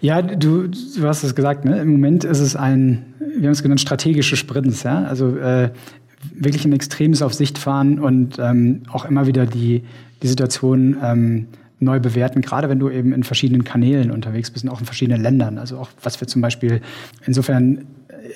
[0.00, 1.78] Ja, du, du hast es gesagt, ne?
[1.80, 5.04] im Moment ist es ein, wir haben es genannt, strategische Sprints, ja.
[5.04, 5.70] Also äh,
[6.34, 9.84] wirklich ein extremes auf Sicht fahren und ähm, auch immer wieder die,
[10.22, 11.48] die Situation ähm,
[11.80, 15.22] neu bewerten, gerade wenn du eben in verschiedenen Kanälen unterwegs bist und auch in verschiedenen
[15.22, 15.58] Ländern.
[15.58, 16.80] Also auch was wir zum Beispiel,
[17.26, 17.86] insofern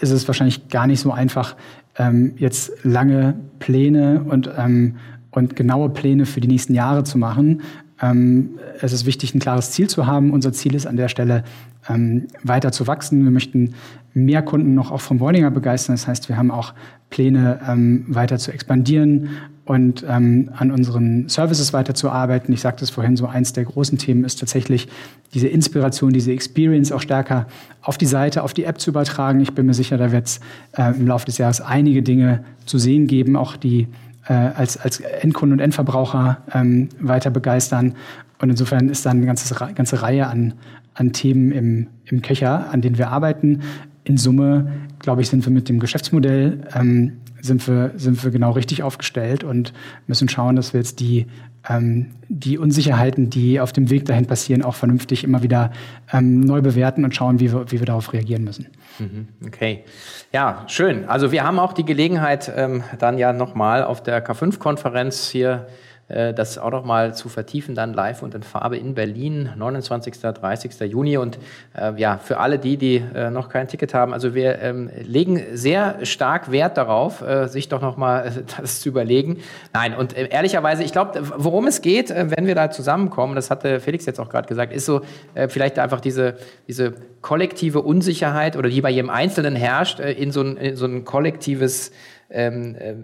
[0.01, 1.57] ist es wahrscheinlich gar nicht so einfach,
[1.97, 4.97] ähm, jetzt lange Pläne und, ähm,
[5.31, 7.63] und genaue Pläne für die nächsten Jahre zu machen,
[8.01, 10.33] es ist wichtig, ein klares Ziel zu haben.
[10.33, 11.45] Unser Ziel ist an der Stelle,
[11.89, 13.25] ähm, weiter zu wachsen.
[13.25, 13.75] Wir möchten
[14.15, 15.95] mehr Kunden noch auch vom Bräuninger begeistern.
[15.95, 16.75] Das heißt, wir haben auch
[17.11, 19.29] Pläne, ähm, weiter zu expandieren
[19.65, 22.53] und ähm, an unseren Services weiterzuarbeiten.
[22.53, 24.89] Ich sagte es vorhin, so eins der großen Themen ist tatsächlich
[25.33, 27.47] diese Inspiration, diese Experience auch stärker
[27.83, 29.41] auf die Seite, auf die App zu übertragen.
[29.41, 30.41] Ich bin mir sicher, da wird es
[30.73, 33.89] äh, im Laufe des Jahres einige Dinge zu sehen geben, auch die
[34.29, 37.95] äh, als, als Endkunden und Endverbraucher ähm, weiter begeistern.
[38.39, 40.55] Und insofern ist da eine ganze, ganze Reihe an,
[40.95, 43.63] an Themen im, im Köcher, an denen wir arbeiten.
[44.05, 48.53] In Summe, glaube ich, sind wir mit dem Geschäftsmodell ähm, sind wir, sind wir genau
[48.53, 49.75] richtig aufgestellt und
[50.07, 51.27] müssen schauen, dass wir jetzt die,
[51.69, 55.73] ähm, die Unsicherheiten, die auf dem Weg dahin passieren, auch vernünftig immer wieder
[56.13, 58.67] ähm, neu bewerten und schauen, wie wir, wie wir darauf reagieren müssen.
[58.99, 59.85] Mhm, okay.
[60.33, 61.09] Ja, schön.
[61.09, 65.67] Also wir haben auch die Gelegenheit, ähm, dann ja nochmal auf der K5-Konferenz hier
[66.09, 70.21] das auch noch mal zu vertiefen, dann live und in Farbe in Berlin, 29.
[70.21, 70.81] 30.
[70.91, 71.17] Juni.
[71.17, 71.39] Und
[71.77, 75.43] äh, ja, für alle die, die äh, noch kein Ticket haben, also wir ähm, legen
[75.55, 79.39] sehr stark Wert darauf, äh, sich doch noch mal das zu überlegen.
[79.73, 83.51] Nein, und äh, ehrlicherweise, ich glaube, worum es geht, äh, wenn wir da zusammenkommen, das
[83.51, 85.03] hatte Felix jetzt auch gerade gesagt, ist so
[85.49, 86.37] vielleicht einfach diese,
[86.69, 91.05] diese kollektive Unsicherheit oder die bei jedem Einzelnen herrscht, in so ein, in so ein
[91.05, 91.93] kollektives
[92.35, 92.95] ähm, äh,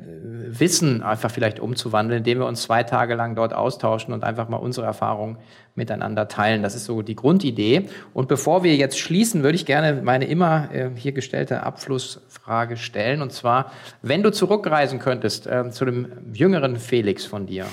[0.59, 4.57] Wissen einfach vielleicht umzuwandeln, indem wir uns zwei Tage lang dort austauschen und einfach mal
[4.57, 5.39] unsere Erfahrungen
[5.77, 6.63] miteinander teilen.
[6.63, 7.89] Das ist so die Grundidee.
[8.13, 13.23] Und bevor wir jetzt schließen, würde ich gerne meine immer äh, hier gestellte Abschlussfrage stellen.
[13.23, 13.73] Und zwar,
[14.03, 17.67] wenn du zurückreisen könntest äh, zu dem jüngeren Felix von dir,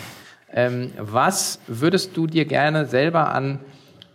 [0.53, 3.59] ähm, was würdest du dir gerne selber an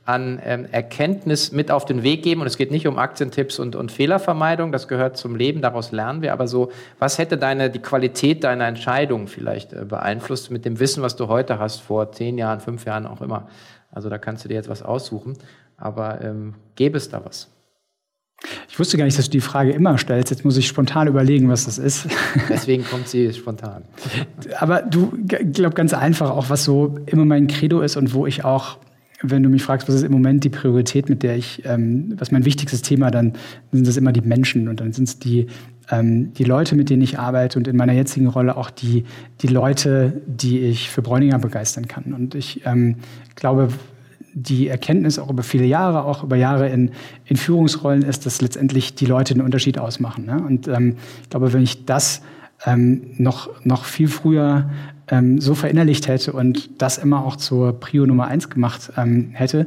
[0.05, 2.40] an ähm, Erkenntnis mit auf den Weg geben.
[2.40, 6.22] Und es geht nicht um Aktientipps und, und Fehlervermeidung, das gehört zum Leben, daraus lernen
[6.22, 6.32] wir.
[6.32, 11.03] Aber so, was hätte deine, die Qualität deiner Entscheidung vielleicht äh, beeinflusst mit dem Wissen,
[11.03, 13.48] was du heute hast, vor zehn Jahren, fünf Jahren auch immer?
[13.92, 15.36] Also da kannst du dir jetzt was aussuchen.
[15.76, 17.48] Aber ähm, gäbe es da was?
[18.68, 20.30] Ich wusste gar nicht, dass du die Frage immer stellst.
[20.30, 22.09] Jetzt muss ich spontan überlegen, was das ist.
[22.48, 23.84] Deswegen kommt sie spontan.
[24.59, 28.26] Aber du, ich glaube ganz einfach auch, was so immer mein Credo ist und wo
[28.26, 28.78] ich auch
[29.22, 32.30] wenn du mich fragst, was ist im Moment die Priorität, mit der ich, ähm, was
[32.30, 33.34] mein wichtigstes Thema, dann
[33.70, 35.46] sind es immer die Menschen und dann sind es die,
[35.90, 39.04] ähm, die Leute, mit denen ich arbeite und in meiner jetzigen Rolle auch die,
[39.40, 42.12] die Leute, die ich für Bräuninger begeistern kann.
[42.12, 42.96] Und ich ähm,
[43.36, 43.68] glaube,
[44.34, 46.90] die Erkenntnis auch über viele Jahre, auch über Jahre in,
[47.26, 50.24] in Führungsrollen ist, dass letztendlich die Leute den Unterschied ausmachen.
[50.24, 50.42] Ne?
[50.42, 52.22] Und ähm, ich glaube, wenn ich das
[52.64, 54.70] ähm, noch, noch viel früher
[55.09, 59.66] ähm, so verinnerlicht hätte und das immer auch zur Prio Nummer eins gemacht ähm, hätte,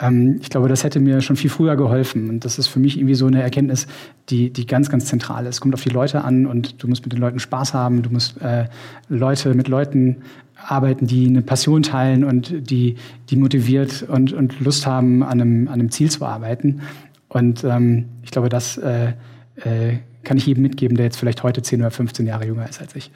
[0.00, 2.28] ähm, ich glaube, das hätte mir schon viel früher geholfen.
[2.28, 3.86] Und das ist für mich irgendwie so eine Erkenntnis,
[4.28, 5.56] die, die ganz, ganz zentral ist.
[5.56, 8.10] Es kommt auf die Leute an und du musst mit den Leuten Spaß haben, du
[8.10, 8.66] musst äh,
[9.08, 10.18] Leute mit Leuten
[10.56, 12.96] arbeiten, die eine Passion teilen und die,
[13.30, 16.80] die motiviert und, und Lust haben, an einem, an einem Ziel zu arbeiten.
[17.28, 19.12] Und ähm, ich glaube, das äh,
[19.56, 22.80] äh, kann ich jedem mitgeben, der jetzt vielleicht heute 10 oder 15 Jahre jünger ist
[22.80, 23.10] als ich.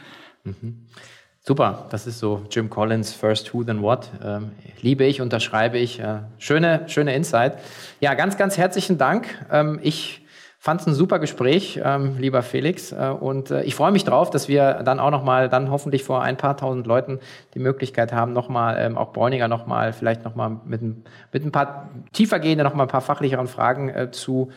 [0.44, 0.76] Mhm.
[1.42, 4.10] Super, das ist so Jim Collins, First Who Then What.
[4.22, 5.98] Ähm, liebe ich, unterschreibe ich.
[5.98, 7.54] Äh, schöne, schöne Insight.
[7.98, 9.26] Ja, ganz, ganz herzlichen Dank.
[9.50, 10.26] Ähm, ich
[10.58, 12.92] fand es ein super Gespräch, ähm, lieber Felix.
[12.92, 16.20] Äh, und äh, ich freue mich drauf, dass wir dann auch nochmal, dann hoffentlich vor
[16.20, 17.20] ein paar tausend Leuten
[17.54, 22.66] die Möglichkeit haben, nochmal, ähm, auch Bräuninger nochmal, vielleicht nochmal mit, mit ein paar tiefergehenden,
[22.66, 24.50] nochmal ein paar fachlicheren Fragen äh, zu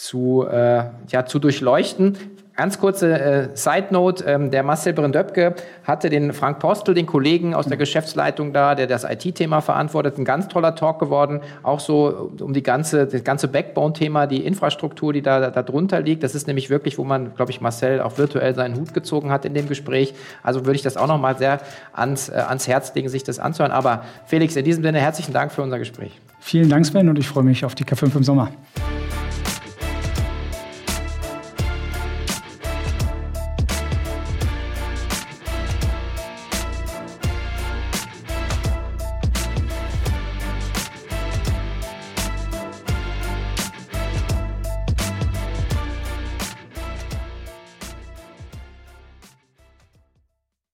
[0.00, 2.16] zu, äh, ja, zu durchleuchten.
[2.60, 5.54] Ganz kurze äh, Side Note, ähm, der Marcel Brindöpke
[5.84, 10.26] hatte den Frank Postel, den Kollegen aus der Geschäftsleitung da, der das IT-Thema verantwortet, ein
[10.26, 15.22] ganz toller Talk geworden, auch so um die ganze, das ganze Backbone-Thema, die Infrastruktur, die
[15.22, 16.22] da, da drunter liegt.
[16.22, 19.46] Das ist nämlich wirklich, wo man, glaube ich, Marcel auch virtuell seinen Hut gezogen hat
[19.46, 20.12] in dem Gespräch.
[20.42, 21.60] Also würde ich das auch nochmal sehr
[21.94, 23.72] ans, äh, ans Herz legen, sich das anzuhören.
[23.72, 26.20] Aber Felix, in diesem Sinne herzlichen Dank für unser Gespräch.
[26.40, 28.50] Vielen Dank, Sven, und ich freue mich auf die K5 im Sommer.